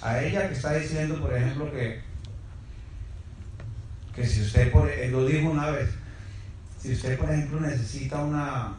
A 0.00 0.22
ella 0.22 0.48
que 0.48 0.54
está 0.54 0.74
diciendo, 0.74 1.20
por 1.20 1.34
ejemplo, 1.34 1.70
que, 1.72 2.00
que 4.14 4.26
si 4.26 4.42
usted, 4.42 4.70
por, 4.70 4.88
él 4.88 5.10
lo 5.10 5.26
dijo 5.26 5.50
una 5.50 5.70
vez, 5.70 5.90
si 6.78 6.92
usted, 6.92 7.18
por 7.18 7.30
ejemplo, 7.30 7.60
necesita 7.60 8.18
una 8.18 8.74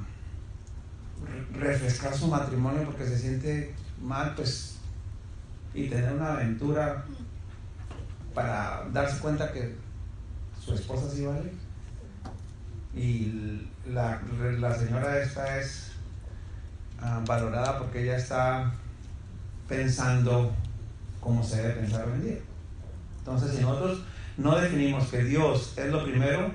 refrescar 1.54 2.16
su 2.16 2.28
matrimonio 2.28 2.84
porque 2.86 3.06
se 3.06 3.20
siente 3.20 3.74
mal, 4.02 4.34
pues, 4.36 4.78
y 5.74 5.88
tener 5.88 6.14
una 6.14 6.34
aventura 6.34 7.06
para 8.34 8.86
darse 8.92 9.20
cuenta 9.20 9.52
que 9.52 9.76
su 10.64 10.74
esposa 10.74 11.10
sí 11.10 11.26
vale. 11.26 11.52
Y 12.94 13.68
la, 13.88 14.22
la 14.60 14.76
señora 14.76 15.20
esta 15.20 15.60
es 15.60 15.92
ah, 17.00 17.22
valorada 17.26 17.80
porque 17.80 18.04
ella 18.04 18.18
está 18.18 18.72
pensando 19.68 20.54
como 21.20 21.44
se 21.44 21.62
debe 21.62 21.76
pensar 21.76 22.06
hoy 22.06 22.14
en 22.14 22.24
día. 22.24 22.38
Entonces, 23.20 23.56
si 23.56 23.62
nosotros 23.62 24.04
no 24.38 24.56
definimos 24.58 25.08
que 25.08 25.24
Dios 25.24 25.74
es 25.78 25.88
lo 25.88 26.04
primero 26.04 26.52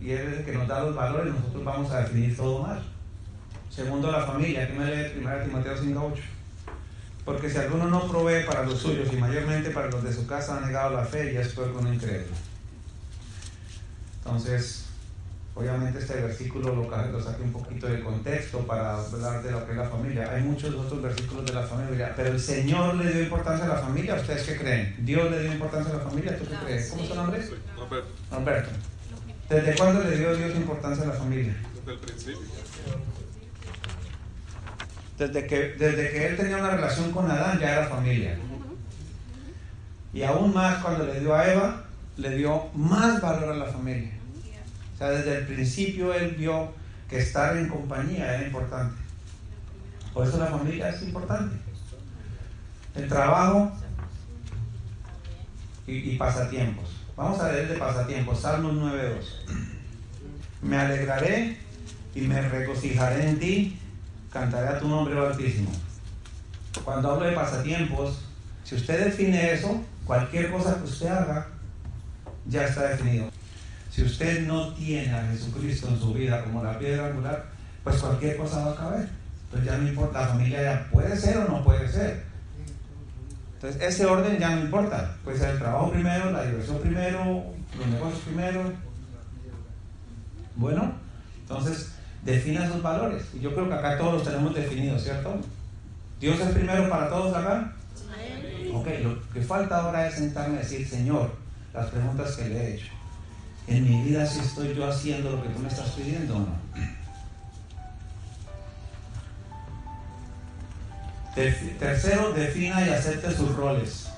y 0.00 0.10
Él 0.10 0.28
es 0.28 0.38
el 0.38 0.44
que 0.44 0.52
nos 0.52 0.66
da 0.66 0.82
los 0.82 0.94
valores, 0.94 1.32
nosotros 1.32 1.64
vamos 1.64 1.90
a 1.92 2.00
definir 2.00 2.36
todo 2.36 2.62
mal. 2.62 2.82
Segundo, 3.70 4.10
la 4.10 4.26
familia, 4.26 4.66
que 4.66 4.74
me 4.74 4.84
lee 4.84 5.12
1 5.18 5.30
Timoteo 5.44 5.76
5.8. 5.76 6.14
Porque 7.24 7.48
si 7.48 7.58
alguno 7.58 7.86
no 7.86 8.08
provee 8.08 8.44
para 8.44 8.64
los 8.64 8.78
suyos 8.80 9.12
y 9.12 9.16
mayormente 9.16 9.70
para 9.70 9.88
los 9.88 10.02
de 10.02 10.12
su 10.12 10.26
casa 10.26 10.58
ha 10.58 10.66
negado 10.66 10.96
la 10.96 11.04
fe 11.04 11.32
y 11.32 11.36
es 11.36 11.48
puerco 11.50 11.80
no 11.80 11.92
incrédulo. 11.92 12.51
Entonces, 14.24 14.84
obviamente 15.54 15.98
este 15.98 16.14
versículo 16.14 16.74
lo, 16.74 16.88
lo 16.88 17.22
saqué 17.22 17.42
un 17.42 17.52
poquito 17.52 17.88
de 17.88 18.00
contexto 18.00 18.60
para 18.60 18.98
hablar 18.98 19.42
de 19.42 19.50
lo 19.50 19.66
que 19.66 19.72
es 19.72 19.78
la 19.78 19.88
familia. 19.88 20.30
Hay 20.32 20.42
muchos 20.42 20.74
otros 20.74 21.02
versículos 21.02 21.46
de 21.46 21.52
la 21.54 21.62
familia, 21.62 22.12
pero 22.16 22.30
el 22.30 22.40
Señor 22.40 22.94
le 22.94 23.12
dio 23.12 23.22
importancia 23.24 23.66
a 23.66 23.68
la 23.68 23.76
familia. 23.76 24.14
¿Ustedes 24.14 24.42
qué 24.44 24.56
creen? 24.56 24.94
¿Dios 25.00 25.30
le 25.30 25.42
dio 25.42 25.52
importancia 25.52 25.92
a 25.92 25.96
la 25.96 26.04
familia? 26.04 26.38
¿Tú 26.38 26.44
qué 26.46 26.56
crees? 26.64 26.90
¿Cómo 26.90 27.02
es 27.02 27.08
tu 27.08 27.14
nombre? 27.14 27.48
Roberto. 27.76 28.08
Roberto. 28.30 28.70
¿Desde 29.48 29.74
cuándo 29.74 30.02
le 30.04 30.16
dio 30.16 30.36
Dios 30.36 30.54
importancia 30.54 31.04
a 31.04 31.08
la 31.08 31.14
familia? 31.14 31.56
Desde 31.74 31.92
el 31.92 31.98
principio. 31.98 32.40
Desde 35.18 35.46
que, 35.46 35.56
desde 35.78 36.10
que 36.10 36.26
él 36.26 36.36
tenía 36.36 36.56
una 36.56 36.70
relación 36.70 37.10
con 37.12 37.30
Adán 37.30 37.58
ya 37.58 37.72
era 37.72 37.86
familia. 37.86 38.38
Y 40.14 40.22
aún 40.22 40.54
más 40.54 40.82
cuando 40.82 41.06
le 41.06 41.20
dio 41.20 41.34
a 41.34 41.52
Eva, 41.52 41.84
le 42.16 42.36
dio 42.36 42.68
más 42.74 43.20
valor 43.20 43.50
a 43.50 43.56
la 43.56 43.66
familia. 43.66 44.12
O 44.94 44.98
sea, 44.98 45.10
desde 45.10 45.38
el 45.38 45.46
principio 45.46 46.12
él 46.12 46.34
vio 46.38 46.72
que 47.08 47.18
estar 47.18 47.56
en 47.56 47.68
compañía 47.68 48.34
era 48.34 48.46
importante. 48.46 48.96
Por 50.12 50.26
eso 50.26 50.38
la 50.38 50.46
familia 50.46 50.90
es 50.90 51.02
importante. 51.02 51.56
El 52.94 53.08
trabajo 53.08 53.72
y, 55.86 55.92
y 55.92 56.16
pasatiempos. 56.16 56.90
Vamos 57.16 57.40
a 57.40 57.52
leer 57.52 57.68
de 57.68 57.76
pasatiempos, 57.76 58.40
Salmos 58.40 58.74
9.2. 58.74 59.24
Me 60.62 60.78
alegraré 60.78 61.58
y 62.14 62.20
me 62.22 62.40
regocijaré 62.48 63.28
en 63.28 63.38
ti, 63.38 63.78
cantaré 64.30 64.68
a 64.68 64.78
tu 64.78 64.88
nombre 64.88 65.18
altísimo. 65.18 65.70
Cuando 66.84 67.12
hablo 67.12 67.26
de 67.26 67.32
pasatiempos, 67.32 68.18
si 68.64 68.76
usted 68.76 69.04
define 69.04 69.52
eso, 69.52 69.82
cualquier 70.04 70.50
cosa 70.50 70.78
que 70.78 70.84
usted 70.84 71.08
haga, 71.08 71.48
ya 72.46 72.64
está 72.64 72.88
definido. 72.88 73.30
Si 73.90 74.02
usted 74.02 74.46
no 74.46 74.72
tiene 74.74 75.12
a 75.14 75.26
Jesucristo 75.26 75.88
en 75.88 75.98
su 75.98 76.14
vida 76.14 76.42
como 76.44 76.64
la 76.64 76.78
piedra 76.78 77.08
angular, 77.08 77.44
pues 77.84 77.96
cualquier 77.96 78.36
cosa 78.36 78.64
va 78.64 78.72
a 78.72 78.76
caber. 78.76 79.08
Entonces 79.44 79.70
ya 79.70 79.78
no 79.78 79.88
importa, 79.88 80.20
la 80.22 80.28
familia 80.28 80.62
ya 80.62 80.88
puede 80.90 81.16
ser 81.16 81.36
o 81.38 81.48
no 81.48 81.62
puede 81.62 81.86
ser. 81.88 82.24
Entonces 83.54 83.82
ese 83.82 84.06
orden 84.06 84.38
ya 84.38 84.56
no 84.56 84.62
importa. 84.62 85.14
Puede 85.22 85.38
ser 85.38 85.50
el 85.50 85.58
trabajo 85.58 85.92
primero, 85.92 86.30
la 86.30 86.44
diversión 86.44 86.78
primero, 86.78 87.44
los 87.78 87.86
negocios 87.86 88.20
primero. 88.20 88.72
Bueno, 90.56 90.92
entonces 91.40 91.92
defina 92.24 92.64
esos 92.64 92.82
valores. 92.82 93.24
Y 93.34 93.40
yo 93.40 93.54
creo 93.54 93.68
que 93.68 93.74
acá 93.74 93.98
todos 93.98 94.14
los 94.14 94.24
tenemos 94.24 94.54
definidos, 94.54 95.02
¿cierto? 95.02 95.38
¿Dios 96.18 96.40
es 96.40 96.48
primero 96.48 96.88
para 96.88 97.08
todos 97.08 97.36
acá? 97.36 97.72
Ok, 98.72 98.88
lo 99.02 99.30
que 99.32 99.42
falta 99.42 99.78
ahora 99.78 100.06
es 100.06 100.14
sentarme 100.14 100.56
a 100.56 100.60
decir, 100.60 100.88
Señor, 100.88 101.41
las 101.72 101.86
preguntas 101.90 102.36
que 102.36 102.48
le 102.48 102.56
he 102.56 102.74
hecho. 102.74 102.92
En 103.66 103.84
mi 103.84 104.02
vida 104.02 104.26
si 104.26 104.40
estoy 104.40 104.74
yo 104.74 104.88
haciendo 104.88 105.30
lo 105.30 105.42
que 105.42 105.48
tú 105.50 105.60
me 105.60 105.68
estás 105.68 105.90
pidiendo 105.90 106.36
o 106.36 106.40
no. 106.40 106.56
Tercero, 111.34 112.32
defina 112.32 112.86
y 112.86 112.90
acepte 112.90 113.34
sus 113.34 113.54
roles. 113.56 114.08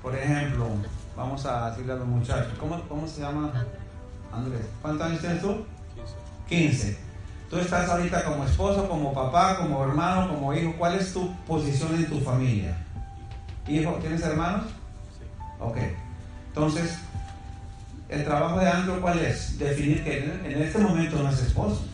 Por 0.00 0.14
ejemplo, 0.14 0.68
vamos 1.16 1.44
a 1.44 1.70
decirle 1.70 1.92
a 1.92 1.96
los 1.96 2.06
muchachos, 2.06 2.52
¿cómo, 2.58 2.80
cómo 2.88 3.06
se 3.06 3.20
llama? 3.20 3.52
Andrés. 4.32 4.64
¿Cuántos 4.80 5.06
años 5.06 5.20
tienes 5.20 5.42
tú? 5.42 5.66
15. 6.48 6.98
Tú 7.50 7.58
estás 7.58 7.88
ahorita 7.90 8.24
como 8.24 8.44
esposo, 8.44 8.88
como 8.88 9.12
papá, 9.12 9.58
como 9.58 9.82
hermano, 9.84 10.28
como 10.28 10.54
hijo. 10.54 10.74
¿Cuál 10.78 10.94
es 10.94 11.12
tu 11.12 11.34
posición 11.46 11.94
en 11.94 12.06
tu 12.06 12.20
familia? 12.20 12.76
Hijo, 13.66 13.92
¿tienes 14.00 14.22
hermanos? 14.22 14.77
Ok. 15.60 15.78
Entonces, 16.48 16.98
el 18.08 18.24
trabajo 18.24 18.58
de 18.58 18.68
Andrew, 18.68 19.00
¿cuál 19.00 19.18
es? 19.18 19.58
Definir 19.58 20.02
que 20.02 20.24
en 20.44 20.62
este 20.62 20.78
momento 20.78 21.22
no 21.22 21.30
es 21.30 21.40
esposo. 21.40 21.84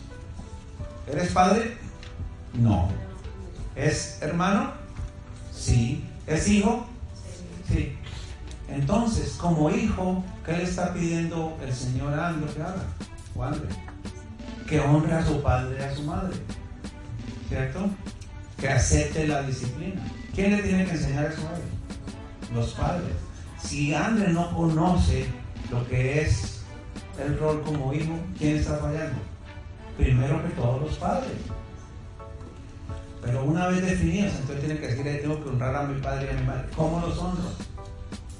¿Eres 1.11 1.31
padre? 1.31 1.77
No. 2.53 2.89
¿Es 3.75 4.19
hermano? 4.21 4.71
Sí. 5.51 6.03
¿Es 6.25 6.47
hijo? 6.47 6.87
Sí. 7.69 7.97
Entonces, 8.69 9.35
como 9.39 9.69
hijo, 9.69 10.23
¿qué 10.45 10.53
le 10.53 10.63
está 10.63 10.93
pidiendo 10.93 11.57
el 11.63 11.73
Señor 11.73 12.13
a 12.13 12.29
Andrew 12.29 12.53
que 12.53 12.61
haga? 12.61 12.83
O 13.35 13.43
André? 13.43 13.67
Que 14.67 14.79
honre 14.79 15.13
a 15.13 15.25
su 15.25 15.41
padre 15.43 15.77
y 15.79 15.83
a 15.83 15.95
su 15.95 16.03
madre. 16.03 16.35
¿Cierto? 17.47 17.89
Que 18.59 18.69
acepte 18.69 19.27
la 19.27 19.43
disciplina. 19.43 20.01
¿Quién 20.33 20.55
le 20.55 20.63
tiene 20.63 20.85
que 20.85 20.91
enseñar 20.91 21.25
eso 21.25 21.47
a 21.47 21.55
él? 21.55 22.55
Los 22.55 22.73
padres. 22.73 23.24
Si 23.65 23.93
André 23.93 24.31
no 24.31 24.55
conoce 24.55 25.25
lo 25.71 25.87
que 25.87 26.21
es 26.21 26.61
el 27.19 27.37
rol 27.39 27.61
como 27.63 27.93
hijo, 27.93 28.13
¿quién 28.37 28.57
está 28.57 28.77
fallando? 28.77 29.17
Primero 29.97 30.43
que 30.43 30.49
todos 30.49 30.81
los 30.81 30.97
padres. 30.97 31.31
Pero 33.23 33.43
una 33.43 33.67
vez 33.67 33.81
definidos, 33.81 34.33
entonces 34.35 34.65
tiene 34.65 34.79
que 34.79 34.87
decir, 34.87 35.21
tengo 35.21 35.43
que 35.43 35.49
honrar 35.49 35.75
a 35.75 35.83
mi 35.83 35.99
padre 35.99 36.27
y 36.27 36.35
a 36.35 36.39
mi 36.39 36.45
madre. 36.45 36.65
¿Cómo 36.75 36.99
los 36.99 37.17
honro? 37.17 37.49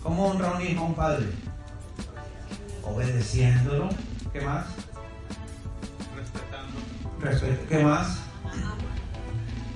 ¿Cómo 0.04 0.28
honra 0.28 0.54
un 0.54 0.62
hijo 0.62 0.84
a 0.84 0.88
un 0.88 0.94
padre? 0.94 1.26
Obedeciéndolo. 2.84 3.90
¿Qué 4.32 4.42
más? 4.42 4.68
Respetando. 7.20 7.68
¿Qué 7.68 7.84
más? 7.84 8.25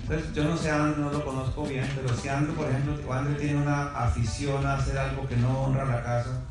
Entonces, 0.09 0.33
yo 0.33 0.43
no 0.43 0.57
sé, 0.57 0.71
Andrew, 0.71 1.05
no 1.05 1.11
lo 1.11 1.23
conozco 1.23 1.67
bien, 1.67 1.87
pero 1.95 2.17
si 2.17 2.27
Andrew, 2.29 2.55
por 2.55 2.67
ejemplo, 2.67 3.13
Andrew 3.13 3.37
tiene 3.37 3.61
una 3.61 3.91
afición 3.91 4.65
a 4.65 4.73
hacer 4.73 4.97
algo 4.97 5.27
que 5.27 5.37
no 5.37 5.65
honra 5.65 5.85
la 5.85 6.01
casa, 6.01 6.41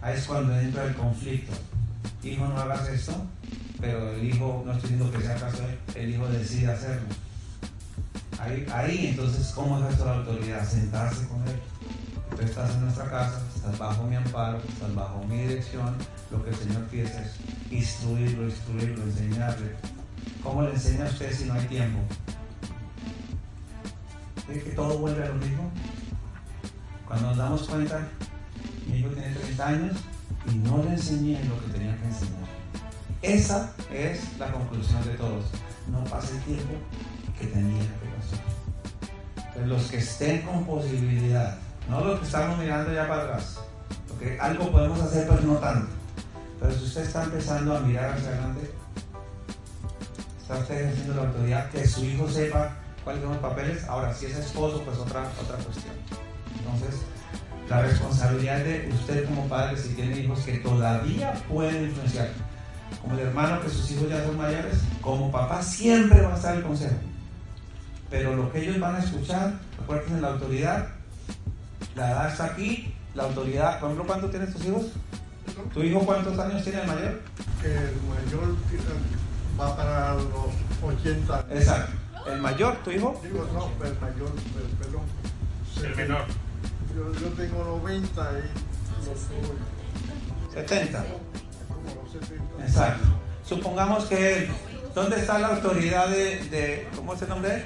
ahí 0.00 0.16
es 0.16 0.24
cuando 0.24 0.58
entra 0.58 0.84
el 0.84 0.94
conflicto. 0.94 1.52
Hijo, 2.22 2.46
no 2.46 2.56
hagas 2.58 2.88
esto, 2.88 3.12
pero 3.78 4.12
el 4.12 4.24
hijo, 4.24 4.62
no 4.64 4.72
estoy 4.72 4.92
diciendo 4.92 5.12
que 5.12 5.22
sea 5.22 5.34
caso, 5.34 5.62
el 5.94 6.14
hijo 6.14 6.26
decide 6.28 6.72
hacerlo. 6.72 7.06
Ahí, 8.38 8.66
ahí 8.72 9.08
entonces, 9.08 9.52
¿cómo 9.54 9.78
es 9.80 9.92
esto 9.92 10.06
la 10.06 10.14
autoridad? 10.14 10.66
Sentarse 10.66 11.28
con 11.28 11.46
él. 11.46 11.60
Tú 12.34 12.46
estás 12.46 12.70
en 12.70 12.80
nuestra 12.80 13.10
casa, 13.10 13.42
estás 13.54 13.76
bajo 13.76 14.04
mi 14.04 14.16
amparo, 14.16 14.56
estás 14.66 14.94
bajo 14.94 15.22
mi 15.24 15.36
dirección. 15.36 15.94
Lo 16.30 16.42
que 16.42 16.48
el 16.48 16.56
Señor 16.56 16.84
pide 16.84 17.04
es 17.04 17.36
instruirlo, 17.70 18.44
instruirlo, 18.44 19.04
enseñarle. 19.04 19.74
¿Cómo 20.42 20.62
le 20.62 20.70
enseña 20.70 21.04
a 21.04 21.08
usted 21.08 21.30
si 21.30 21.44
no 21.44 21.52
hay 21.52 21.66
tiempo? 21.66 22.00
¿Cree 24.46 24.62
que 24.62 24.70
todo 24.70 24.98
vuelve 24.98 25.24
a 25.24 25.28
lo 25.28 25.34
mismo? 25.34 25.70
Cuando 27.06 27.28
nos 27.28 27.36
damos 27.36 27.62
cuenta, 27.62 28.06
mi 28.86 28.98
hijo 28.98 29.08
tiene 29.10 29.34
30 29.34 29.66
años 29.66 29.96
y 30.50 30.54
no 30.56 30.82
le 30.82 30.90
enseñé 30.90 31.42
lo 31.44 31.58
que 31.64 31.72
tenía 31.72 31.96
que 31.96 32.06
enseñar. 32.06 32.44
Esa 33.22 33.72
es 33.90 34.38
la 34.38 34.52
conclusión 34.52 35.02
de 35.04 35.14
todos. 35.14 35.46
No 35.88 36.04
pasa 36.04 36.34
el 36.34 36.42
tiempo 36.42 36.74
que 37.38 37.46
tenía 37.46 37.80
que 37.80 38.08
pasar. 38.16 38.44
Entonces, 39.36 39.66
los 39.66 39.82
que 39.90 39.96
estén 39.98 40.42
con 40.42 40.64
posibilidad 40.64 41.58
No 41.88 42.02
lo 42.02 42.18
que 42.18 42.26
estamos 42.26 42.58
mirando 42.58 42.92
ya 42.92 43.06
para 43.08 43.22
atrás. 43.22 43.60
Porque 44.08 44.38
algo 44.40 44.70
podemos 44.70 45.00
hacer, 45.00 45.26
pero 45.28 45.40
no 45.42 45.54
tanto. 45.56 45.88
Pero 46.60 46.72
si 46.72 46.84
usted 46.84 47.02
está 47.02 47.24
empezando 47.24 47.76
a 47.76 47.80
mirar 47.80 48.10
hacia 48.10 48.28
adelante, 48.28 48.70
está 50.40 50.58
usted 50.58 50.82
ejerciendo 50.82 51.14
la 51.14 51.28
autoridad, 51.28 51.70
que 51.70 51.86
su 51.86 52.04
hijo 52.04 52.28
sepa 52.28 52.76
cuáles 53.04 53.22
son 53.22 53.32
los 53.32 53.40
papeles. 53.40 53.84
Ahora, 53.84 54.12
si 54.12 54.26
es 54.26 54.36
esposo, 54.36 54.82
pues 54.82 54.98
otra, 54.98 55.30
otra 55.40 55.56
cuestión. 55.56 55.94
Entonces, 56.58 57.00
la 57.68 57.82
responsabilidad 57.82 58.58
de 58.58 58.90
usted 58.92 59.26
como 59.26 59.46
padre, 59.48 59.76
si 59.76 59.90
tiene 59.90 60.18
hijos 60.18 60.40
que 60.40 60.58
todavía 60.58 61.32
pueden 61.48 61.84
influenciar, 61.84 62.30
como 63.00 63.14
el 63.14 63.20
hermano 63.20 63.60
que 63.60 63.68
sus 63.68 63.90
hijos 63.90 64.08
ya 64.08 64.24
son 64.24 64.36
mayores, 64.36 64.78
como 65.00 65.30
papá 65.30 65.62
siempre 65.62 66.20
va 66.22 66.32
a 66.32 66.36
estar 66.36 66.56
el 66.56 66.62
consejo. 66.62 66.96
Pero 68.10 68.34
lo 68.34 68.52
que 68.52 68.62
ellos 68.62 68.80
van 68.80 68.96
a 68.96 68.98
escuchar, 68.98 69.54
acuérdense, 69.82 70.20
la 70.20 70.28
autoridad, 70.28 70.88
la 71.94 72.10
edad 72.10 72.28
está 72.30 72.44
aquí, 72.46 72.94
la 73.14 73.24
autoridad, 73.24 73.80
por 73.80 73.90
ejemplo, 73.90 74.06
¿cuánto 74.06 74.30
tienes 74.30 74.52
tus 74.52 74.64
hijos? 74.66 74.86
¿Tu 75.72 75.82
hijo 75.82 76.00
cuántos 76.00 76.38
años 76.38 76.62
tiene 76.64 76.80
el 76.80 76.86
mayor? 76.86 77.22
El 77.62 77.96
mayor 78.08 78.56
eh, 78.72 79.60
va 79.60 79.76
para 79.76 80.14
los 80.14 80.52
80. 80.82 81.46
Exacto. 81.50 82.03
¿El 82.26 82.40
mayor, 82.40 82.76
tu 82.78 82.90
hijo? 82.90 83.20
Digo, 83.22 83.46
no, 83.52 83.70
el 83.86 84.00
mayor, 84.00 84.32
el- 84.56 84.76
perdón. 84.78 85.02
El 85.82 85.96
menor. 85.96 86.24
Yo, 86.94 87.12
yo 87.20 87.28
tengo 87.36 87.64
90 87.82 88.30
y 88.32 89.06
los 89.06 89.18
soy 89.18 90.54
70. 90.54 91.04
como 91.68 92.02
los 92.02 92.12
70. 92.12 92.64
Exacto. 92.66 93.06
Supongamos 93.46 94.04
que 94.06 94.38
él, 94.38 94.48
¿dónde 94.94 95.16
está 95.20 95.38
la 95.38 95.48
autoridad 95.48 96.08
de, 96.08 96.36
de 96.48 96.88
¿cómo 96.96 97.16
se 97.16 97.26
nombre? 97.26 97.54
él? 97.56 97.64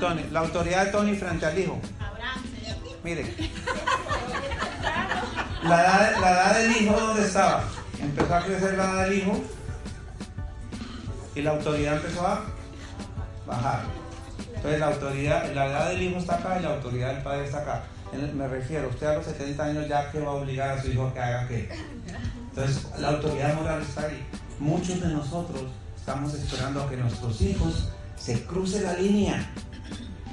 Tony. 0.00 0.24
La 0.30 0.40
autoridad 0.40 0.84
de 0.86 0.92
Tony 0.92 1.14
frente 1.16 1.46
al 1.46 1.58
hijo. 1.58 1.78
Mire. 3.04 3.34
La 5.62 5.80
edad, 5.80 6.20
la 6.20 6.30
edad 6.32 6.58
del 6.58 6.82
hijo, 6.82 6.98
¿dónde 7.00 7.24
estaba? 7.24 7.64
Empezó 8.00 8.34
a 8.34 8.44
crecer 8.44 8.74
la 8.76 8.84
edad 8.84 9.04
del 9.04 9.18
hijo 9.18 9.42
y 11.34 11.42
la 11.42 11.50
autoridad 11.50 11.96
empezó 11.96 12.26
a 12.26 12.44
bajar. 13.48 13.82
Entonces 14.54 14.80
la 14.80 14.86
autoridad, 14.86 15.52
la 15.54 15.66
edad 15.66 15.88
del 15.90 16.02
hijo 16.02 16.18
está 16.18 16.36
acá 16.36 16.58
y 16.58 16.62
la 16.62 16.74
autoridad 16.74 17.14
del 17.14 17.22
padre 17.22 17.44
está 17.44 17.58
acá. 17.58 17.82
Me 18.34 18.48
refiero, 18.48 18.88
usted 18.88 19.06
a 19.06 19.14
los 19.14 19.26
70 19.26 19.64
años 19.64 19.88
ya 19.88 20.10
que 20.10 20.20
va 20.20 20.30
a 20.30 20.34
obligar 20.34 20.70
a 20.70 20.82
su 20.82 20.88
hijo 20.88 21.06
a 21.08 21.14
que 21.14 21.20
haga 21.20 21.48
qué. 21.48 21.68
Entonces 22.50 22.86
la 22.98 23.08
autoridad 23.08 23.54
moral 23.54 23.82
está 23.82 24.06
ahí. 24.06 24.26
Muchos 24.58 25.00
de 25.00 25.08
nosotros 25.08 25.62
estamos 25.96 26.34
esperando 26.34 26.82
a 26.82 26.88
que 26.88 26.96
nuestros 26.96 27.40
hijos 27.42 27.90
se 28.16 28.44
cruce 28.44 28.80
la 28.80 28.94
línea 28.94 29.50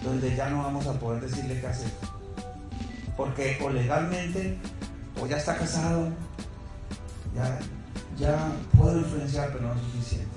donde 0.04 0.36
ya 0.36 0.50
no 0.50 0.64
vamos 0.64 0.88
a 0.88 0.94
poder 0.94 1.22
decirle 1.22 1.60
qué 1.60 1.68
hacer. 1.68 1.92
Porque 3.18 3.60
o 3.64 3.70
legalmente, 3.70 4.58
o 5.22 5.28
ya 5.28 5.38
está 5.38 5.58
casado, 5.58 6.10
ya, 7.36 7.60
ya 8.18 8.52
puedo 8.78 9.00
influenciar, 9.00 9.50
pero 9.52 9.68
no 9.68 9.74
es 9.74 9.82
suficiente. 9.82 10.35